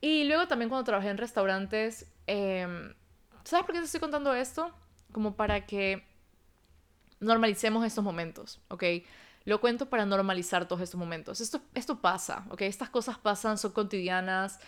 [0.00, 2.66] Y luego también cuando trabajé en restaurantes, eh,
[3.44, 4.70] ¿sabes por qué te estoy contando esto?
[5.12, 6.04] Como para que
[7.20, 8.84] normalicemos estos momentos, ¿ok?
[9.44, 11.40] Lo cuento para normalizar todos estos momentos.
[11.40, 12.62] Esto, esto pasa, ¿ok?
[12.62, 14.58] Estas cosas pasan, son cotidianas,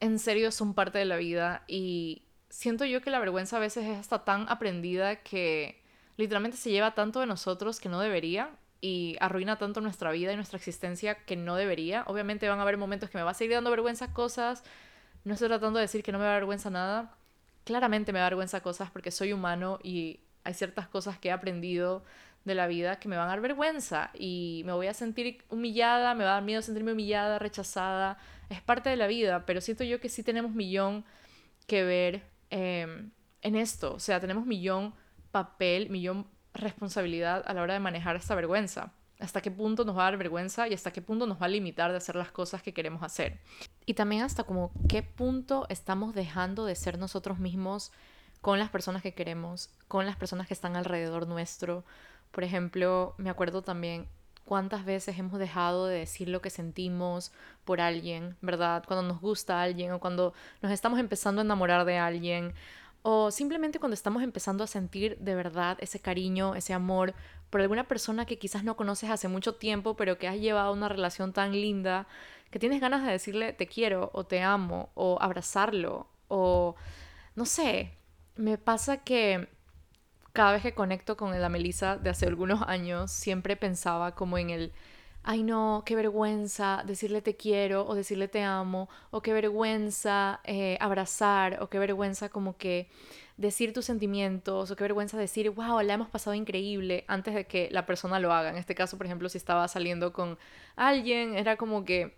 [0.00, 3.84] en serio son parte de la vida y siento yo que la vergüenza a veces
[3.86, 5.82] es hasta tan aprendida que
[6.16, 8.50] literalmente se lleva tanto de nosotros que no debería
[8.80, 12.04] y arruina tanto nuestra vida y nuestra existencia que no debería.
[12.06, 14.62] Obviamente van a haber momentos que me va a seguir dando vergüenza cosas.
[15.24, 17.16] No estoy tratando de decir que no me da vergüenza nada.
[17.64, 22.04] Claramente me da vergüenza cosas porque soy humano y hay ciertas cosas que he aprendido
[22.44, 26.14] de la vida que me van a dar vergüenza y me voy a sentir humillada,
[26.14, 28.18] me va a dar miedo sentirme humillada, rechazada.
[28.48, 31.04] Es parte de la vida, pero siento yo que sí tenemos millón
[31.66, 33.10] que ver em,
[33.42, 33.94] en esto.
[33.94, 34.94] O sea, tenemos millón
[35.30, 36.26] papel, millón
[36.58, 38.92] responsabilidad a la hora de manejar esta vergüenza.
[39.20, 41.48] Hasta qué punto nos va a dar vergüenza y hasta qué punto nos va a
[41.48, 43.40] limitar de hacer las cosas que queremos hacer.
[43.84, 47.90] Y también hasta como qué punto estamos dejando de ser nosotros mismos
[48.40, 51.84] con las personas que queremos, con las personas que están alrededor nuestro.
[52.30, 54.06] Por ejemplo, me acuerdo también
[54.48, 57.32] cuántas veces hemos dejado de decir lo que sentimos
[57.64, 58.82] por alguien, ¿verdad?
[58.86, 60.32] Cuando nos gusta alguien o cuando
[60.62, 62.54] nos estamos empezando a enamorar de alguien
[63.10, 67.14] o simplemente cuando estamos empezando a sentir de verdad ese cariño, ese amor
[67.48, 70.90] por alguna persona que quizás no conoces hace mucho tiempo, pero que has llevado una
[70.90, 72.06] relación tan linda
[72.50, 76.76] que tienes ganas de decirle te quiero o te amo o abrazarlo o
[77.34, 77.94] no sé,
[78.36, 79.48] me pasa que
[80.34, 84.50] cada vez que conecto con la Melissa de hace algunos años, siempre pensaba como en
[84.50, 84.72] el,
[85.28, 90.78] ay no, qué vergüenza decirle te quiero o decirle te amo, o qué vergüenza eh,
[90.80, 92.88] abrazar, o qué vergüenza como que
[93.36, 97.68] decir tus sentimientos, o qué vergüenza decir, wow, la hemos pasado increíble antes de que
[97.70, 98.48] la persona lo haga.
[98.48, 100.38] En este caso, por ejemplo, si estaba saliendo con
[100.76, 102.16] alguien, era como que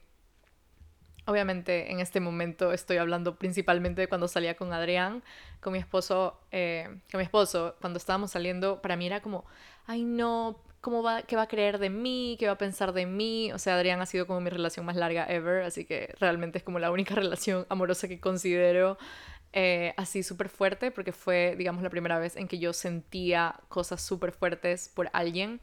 [1.27, 5.23] Obviamente en este momento estoy hablando principalmente de cuando salía con Adrián,
[5.61, 9.45] con mi esposo, eh, con mi esposo, cuando estábamos saliendo, para mí era como,
[9.87, 12.37] ay no, ¿cómo va, qué va a creer de mí?
[12.39, 13.53] ¿Qué va a pensar de mí?
[13.53, 16.65] O sea, Adrián ha sido como mi relación más larga ever, así que realmente es
[16.65, 18.99] como la única relación amorosa que considero
[19.53, 24.01] eh, así súper fuerte, porque fue, digamos, la primera vez en que yo sentía cosas
[24.03, 25.61] súper fuertes por alguien.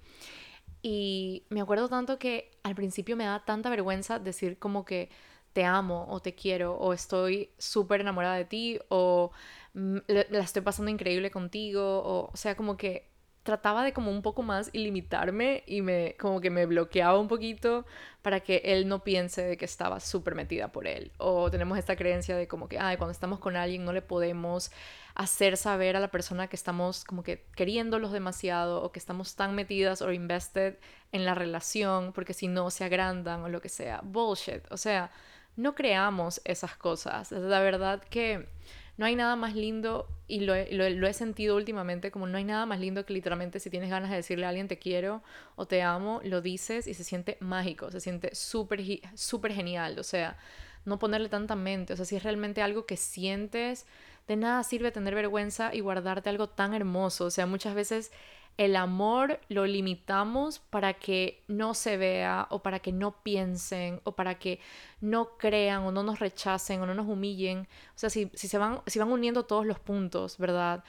[0.81, 5.09] Y me acuerdo tanto que al principio me da tanta vergüenza decir como que
[5.53, 9.31] te amo o te quiero o estoy súper enamorada de ti o
[9.73, 13.06] mm, la estoy pasando increíble contigo o, o sea, como que
[13.47, 17.85] trataba de como un poco más ilimitarme y me como que me bloqueaba un poquito
[18.21, 21.13] para que él no piense de que estaba súper metida por él.
[21.17, 24.69] O tenemos esta creencia de como que ay cuando estamos con alguien no le podemos
[25.15, 29.55] hacer saber a la persona que estamos como que queriéndolos demasiado o que estamos tan
[29.55, 30.75] metidas o invested
[31.13, 34.69] en la relación porque si no se agrandan o lo que sea bullshit.
[34.71, 35.09] O sea
[35.55, 37.31] no creamos esas cosas.
[37.31, 38.49] La verdad que
[38.97, 42.79] no hay nada más lindo, y lo he, sentido últimamente, como no hay nada más
[42.79, 45.23] lindo que literalmente si tienes ganas de decirle a alguien te quiero
[45.55, 48.81] o te amo, lo dices y se siente mágico, se siente súper
[49.13, 49.99] súper genial.
[49.99, 50.37] O sea,
[50.83, 51.93] no ponerle tanta mente.
[51.93, 53.85] O sea, si es realmente algo que sientes,
[54.27, 57.25] de nada sirve tener vergüenza y guardarte algo tan hermoso.
[57.25, 58.11] O sea, muchas veces
[58.57, 64.13] el amor lo limitamos para que no se vea o para que no piensen o
[64.13, 64.59] para que
[64.99, 67.67] no crean o no nos rechacen o no nos humillen.
[67.95, 70.83] O sea, si, se van, si van uniendo todos los puntos, ¿verdad?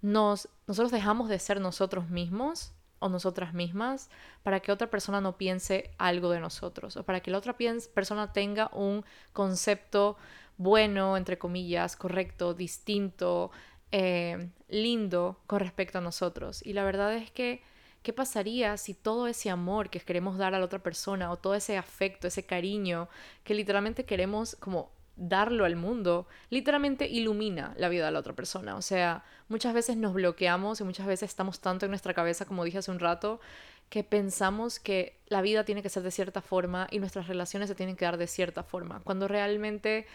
[0.00, 4.10] nos, nosotros dejamos de ser nosotros mismos o nosotras mismas
[4.42, 7.56] para que otra persona no piense algo de nosotros o para que la otra
[7.94, 10.16] persona tenga un concepto
[10.56, 13.52] bueno, entre comillas, correcto, distinto,
[13.92, 16.64] eh, lindo con respecto a nosotros.
[16.64, 17.62] Y la verdad es que,
[18.02, 21.54] ¿qué pasaría si todo ese amor que queremos dar a la otra persona o todo
[21.54, 23.08] ese afecto, ese cariño
[23.44, 28.76] que literalmente queremos como darlo al mundo, literalmente ilumina la vida de la otra persona.
[28.76, 32.64] O sea, muchas veces nos bloqueamos y muchas veces estamos tanto en nuestra cabeza, como
[32.64, 33.40] dije hace un rato,
[33.88, 37.74] que pensamos que la vida tiene que ser de cierta forma y nuestras relaciones se
[37.74, 40.06] tienen que dar de cierta forma, cuando realmente,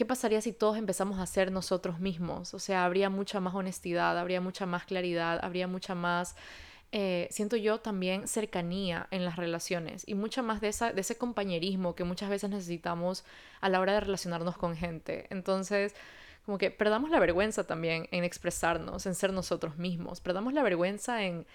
[0.00, 2.54] ¿qué pasaría si todos empezamos a ser nosotros mismos?
[2.54, 6.36] O sea, habría mucha más honestidad, habría mucha más claridad, habría mucha más
[6.90, 12.04] eh, siento yo también cercanía en las relaciones y mucha más de, ese compañerismo que
[12.04, 13.26] muchas veces necesitamos
[13.60, 15.26] a la hora de relacionarnos con gente.
[15.28, 15.94] Entonces,
[16.46, 21.24] como que perdamos la vergüenza también en expresarnos, en ser nosotros mismos, perdamos la vergüenza
[21.24, 21.46] en,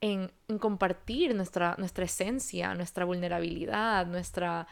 [0.00, 4.66] en, en compartir nuestra, nuestra esencia, nuestra vulnerabilidad, nuestra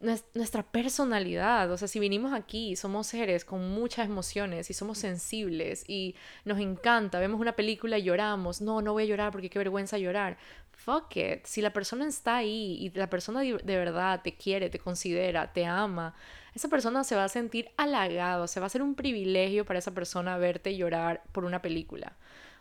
[0.00, 1.70] nuestra personalidad.
[1.70, 6.58] O sea, si vinimos aquí, somos seres con muchas emociones y somos sensibles y nos
[6.58, 8.60] encanta, vemos una película y lloramos.
[8.60, 10.38] No, no voy a llorar porque qué vergüenza llorar.
[10.72, 11.44] Fuck it.
[11.44, 15.66] Si la persona está ahí y la persona de verdad te quiere, te considera, te
[15.66, 16.14] ama,
[16.54, 19.92] esa persona se va a sentir halagado, se va a hacer un privilegio para esa
[19.92, 22.16] persona verte llorar por una película.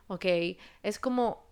[0.07, 0.25] ¿Ok?
[0.83, 1.48] Es como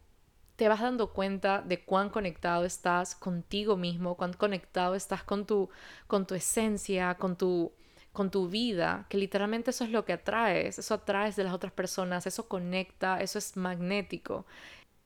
[0.57, 5.69] te vas dando cuenta de cuán conectado estás contigo mismo, cuán conectado estás con tu,
[6.07, 7.71] con tu esencia, con tu,
[8.11, 11.71] con tu vida, que literalmente eso es lo que atraes, eso atraes de las otras
[11.71, 14.47] personas, eso conecta, eso es magnético.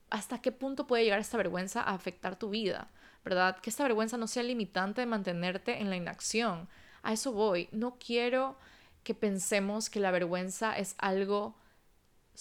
[0.10, 2.90] ¿Hasta qué punto puede llegar esta vergüenza a afectar tu vida?
[3.26, 3.60] ¿Verdad?
[3.60, 6.70] Que esta vergüenza no sea limitante de mantenerte en la inacción.
[7.04, 7.68] A eso voy.
[7.74, 8.58] No quiero
[9.04, 11.56] que pensemos que la vergüenza es algo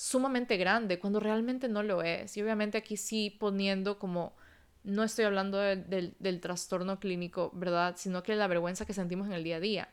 [0.00, 2.34] sumamente grande cuando realmente no lo es.
[2.34, 4.34] Y obviamente aquí sí poniendo como,
[4.82, 7.96] no estoy hablando del trastorno clínico, ¿verdad?
[7.98, 9.88] Sino que la vergüenza que sentimos en el día a día.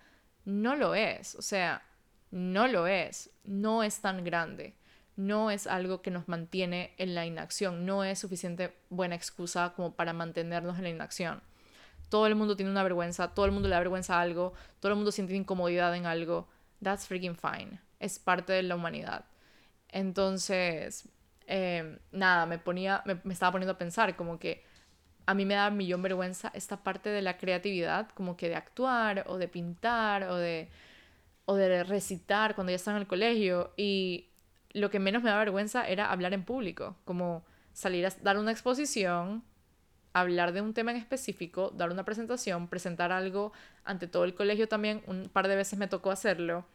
[0.45, 1.83] No lo es, o sea,
[2.31, 4.75] no lo es, no es tan grande,
[5.17, 9.93] no es algo que nos mantiene en la inacción, no es suficiente buena excusa como
[9.93, 11.41] para mantenernos en la inacción.
[12.07, 14.89] Todo el mundo tiene una vergüenza, todo el mundo le da vergüenza a algo, todo
[14.93, 16.47] el mundo siente incomodidad en algo.
[16.81, 17.81] That's freaking fine.
[17.99, 19.25] Es parte de la humanidad.
[19.89, 21.07] Entonces,
[21.47, 24.63] em, nada, me ponía, me, estaba poniendo a pensar como que
[25.25, 29.25] a mí me da millón vergüenza esta parte de la creatividad, como que de actuar
[29.27, 30.69] o de pintar o de,
[31.45, 33.73] o de recitar cuando ya estaba en el colegio.
[33.77, 34.29] Y
[34.73, 38.51] lo que menos me da vergüenza era hablar en público, como salir a dar una
[38.51, 39.43] exposición,
[40.13, 44.67] hablar de un tema en específico, dar una presentación, presentar algo ante todo el colegio
[44.67, 46.65] también, un par de veces me tocó hacerlo,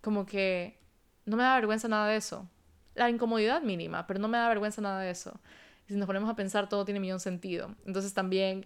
[0.00, 0.78] como que
[1.26, 2.48] no me da vergüenza nada de eso.
[2.94, 5.40] La incomodidad mínima, pero no me da vergüenza nada de eso.
[5.88, 7.74] Y si nos ponemos a pensar, todo tiene millón sentido.
[7.86, 8.64] Entonces también,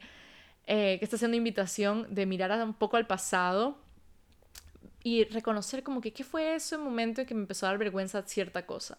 [0.67, 3.79] eh, que está haciendo invitación de mirar un poco al pasado
[5.03, 8.23] y reconocer como que qué fue ese momento en que me empezó a dar vergüenza
[8.23, 8.99] cierta cosa.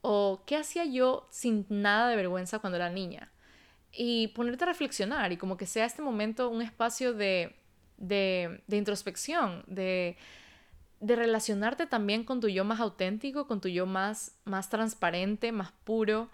[0.00, 3.30] O qué hacía yo sin nada de vergüenza cuando era niña.
[3.92, 7.56] Y ponerte a reflexionar y como que sea este momento un espacio de,
[7.98, 10.16] de, de introspección, de
[11.00, 15.72] de relacionarte también con tu yo más auténtico, con tu yo más, más transparente, más
[15.84, 16.28] puro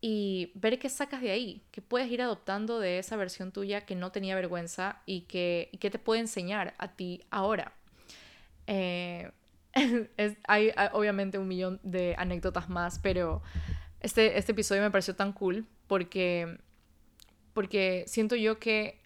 [0.00, 3.94] y ver qué sacas de ahí, qué puedes ir adoptando de esa versión tuya que
[3.94, 7.72] no tenía vergüenza y que, y te puede enseñar a ti ahora.
[8.66, 9.32] Eh,
[10.46, 13.42] hay, obviamente un millón de anécdotas más, pero
[14.00, 16.58] este, este episodio me pareció tan cool porque,
[17.54, 19.00] porque siento yo que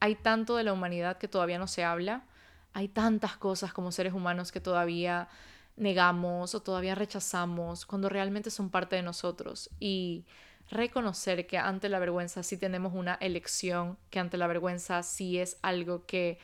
[0.00, 2.26] hay tanto de la humanidad que todavía no se habla
[2.74, 5.28] hay tantas cosas como seres humanos que todavía
[5.76, 10.24] negamos o todavía rechazamos cuando realmente son parte de nosotros y
[10.70, 15.58] reconocer que ante la vergüenza sí tenemos una elección, que ante la vergüenza sí es
[15.62, 16.38] algo que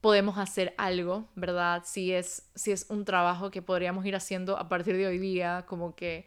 [0.00, 1.82] podemos hacer algo, ¿verdad?
[1.84, 5.94] Si es, es un trabajo que podríamos ir haciendo a partir de hoy día, como
[5.96, 6.26] que,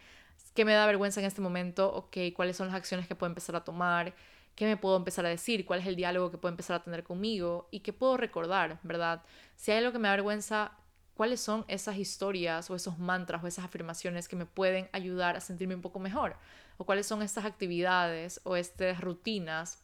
[0.54, 1.94] ¿qué me da vergüenza en este momento?
[1.94, 4.14] Ok, ¿cuáles son las acciones que puedo empezar a tomar?
[4.60, 7.06] Qué me puedo empezar a decir, cuál es el diálogo que puedo empezar a tener
[7.06, 9.24] conmigo y qué puedo recordar, ¿verdad?
[9.56, 10.74] Si hay algo que me avergüenza,
[11.14, 15.40] cuáles son esas historias o esos mantras o esas afirmaciones que me pueden ayudar a
[15.40, 16.36] sentirme un poco mejor,
[16.78, 19.82] o cuáles son estas actividades o estas rutinas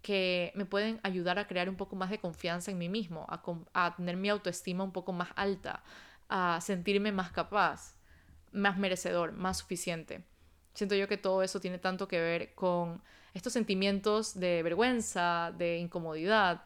[0.00, 3.42] que me pueden ayudar a crear un poco más de confianza en mí mismo, a,
[3.74, 5.82] a tener mi autoestima un poco más alta,
[6.30, 7.94] a sentirme más capaz,
[8.52, 10.24] más merecedor, más suficiente.
[10.74, 13.02] Siento yo que todo eso tiene tanto que ver con
[13.32, 16.62] estos sentimientos de vergüenza, de incomodidad,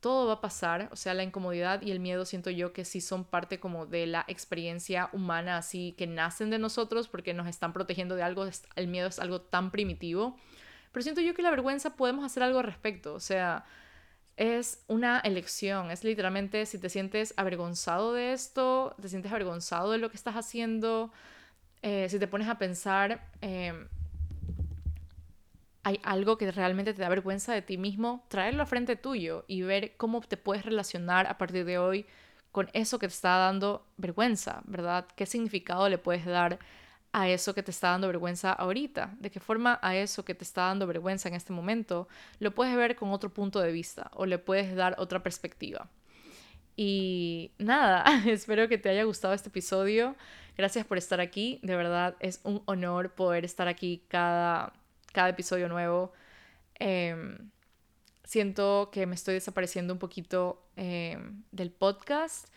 [0.00, 3.00] todo va a pasar, o sea, la incomodidad y el miedo siento yo que sí
[3.00, 7.72] son parte como de la experiencia humana, así que nacen de nosotros porque nos están
[7.72, 10.36] protegiendo de algo, el miedo es algo tan primitivo,
[10.90, 13.64] pero siento yo que la vergüenza podemos hacer algo al respecto, o sea,
[14.36, 19.98] es una elección, es literalmente si te sientes avergonzado de esto, te sientes avergonzado de
[19.98, 21.12] lo que estás haciendo,
[21.82, 23.26] eh, si te pones a pensar...
[23.40, 23.88] Em,
[25.82, 29.62] hay algo que realmente te da vergüenza de ti mismo, traerlo a frente tuyo y
[29.62, 32.06] ver cómo te puedes relacionar a partir de hoy
[32.52, 35.06] con eso que te está dando vergüenza, ¿verdad?
[35.16, 36.58] ¿Qué significado le puedes dar
[37.12, 39.14] a eso que te está dando vergüenza ahorita?
[39.18, 42.08] ¿De qué forma a eso que te está dando vergüenza en este momento
[42.40, 45.88] lo puedes ver con otro punto de vista o le puedes dar otra perspectiva?
[46.82, 50.16] Y nada, espero que te haya gustado este episodio.
[50.56, 51.60] Gracias por estar aquí.
[51.62, 54.72] De verdad es un honor poder estar aquí cada
[55.12, 56.14] cada episodio nuevo.
[56.76, 57.50] Em,
[58.24, 62.48] siento que me estoy desapareciendo un poquito em, del podcast.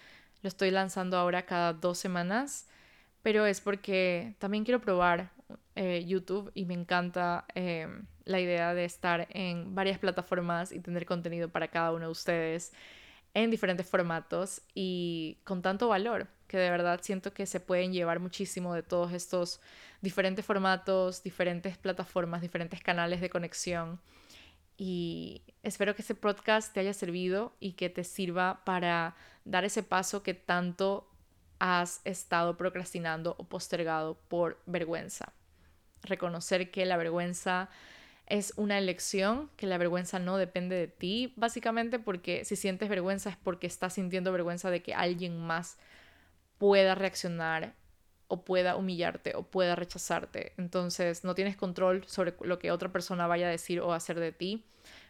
[0.41, 2.69] Lo estoy lanzando ahora cada dos semanas,
[3.24, 5.32] pero es porque también quiero probar
[5.76, 11.05] eh, YouTube y me encanta em, la idea de estar en varias plataformas y tener
[11.05, 12.71] contenido para cada uno de ustedes
[13.34, 18.19] en diferentes formatos y con tanto valor que de verdad siento que se pueden llevar
[18.19, 19.59] muchísimo de todos estos
[20.01, 23.99] diferentes formatos, diferentes plataformas, diferentes canales de conexión.
[24.77, 29.15] Y espero que ese podcast te haya servido y que te sirva para
[29.45, 31.09] dar ese paso que tanto
[31.57, 35.34] has estado procrastinando o postergado por vergüenza.
[36.03, 37.69] Reconocer que la vergüenza
[38.28, 43.30] es una elección, que la vergüenza no depende de ti, básicamente porque si sientes vergüenza
[43.30, 45.78] es porque estás sintiendo vergüenza de que alguien más
[46.57, 47.76] pueda reaccionar
[48.28, 50.53] o pueda humillarte o pueda rechazarte.
[50.57, 54.32] Entonces no tienes control sobre lo que otra persona vaya a decir o hacer de
[54.32, 54.65] ti,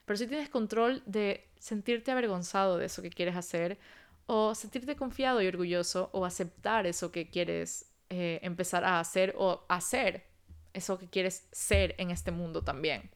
[0.05, 3.77] pero sí tienes control de sentirte avergonzado de eso que quieres hacer
[4.25, 9.65] o sentirte confiado y orgulloso o aceptar eso que quieres eh, empezar a hacer o
[9.69, 10.32] hacer
[10.73, 13.09] eso que quieres ser en este mundo también.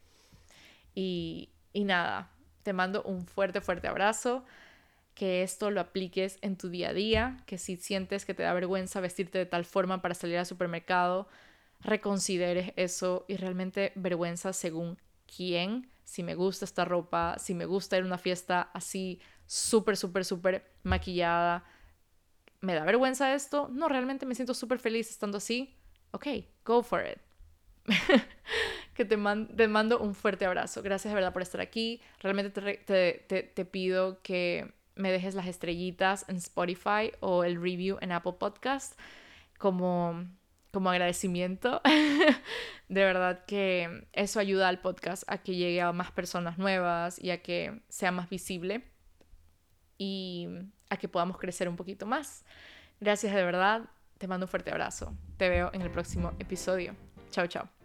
[0.95, 2.31] Y, y nada,
[2.63, 4.43] te mando un fuerte, fuerte abrazo
[5.17, 8.53] que esto lo apliques en tu día a día, que si sientes que te da
[8.53, 11.27] vergüenza vestirte de tal forma para salir al supermercado,
[11.81, 17.97] reconsideres eso y realmente vergüenza según quién, si me gusta esta ropa, si me gusta
[17.97, 21.63] ir a una fiesta así súper, súper, súper maquillada,
[22.61, 23.69] ¿me da vergüenza esto?
[23.71, 25.75] No, realmente me siento súper feliz estando así.
[26.11, 26.27] Ok,
[26.63, 27.26] go for it.
[28.93, 30.81] que te, te, mando un fuerte abrazo.
[30.81, 32.01] Gracias de verdad por estar aquí.
[32.19, 37.97] Realmente te, te, te pido que me dejes las estrellitas en Spotify o el review
[38.01, 38.99] en Apple Podcast
[39.57, 40.25] como,
[40.71, 41.81] como agradecimiento.
[42.89, 47.31] de verdad que eso ayuda al podcast a que llegue a más personas nuevas y
[47.31, 48.83] a que sea más visible
[49.97, 50.47] y
[50.89, 52.43] a que podamos crecer un poquito más.
[52.99, 53.89] Gracias de verdad.
[54.17, 55.13] Te mando un fuerte abrazo.
[55.37, 56.95] Te veo en el próximo episodio.
[57.29, 57.76] Chao, chao.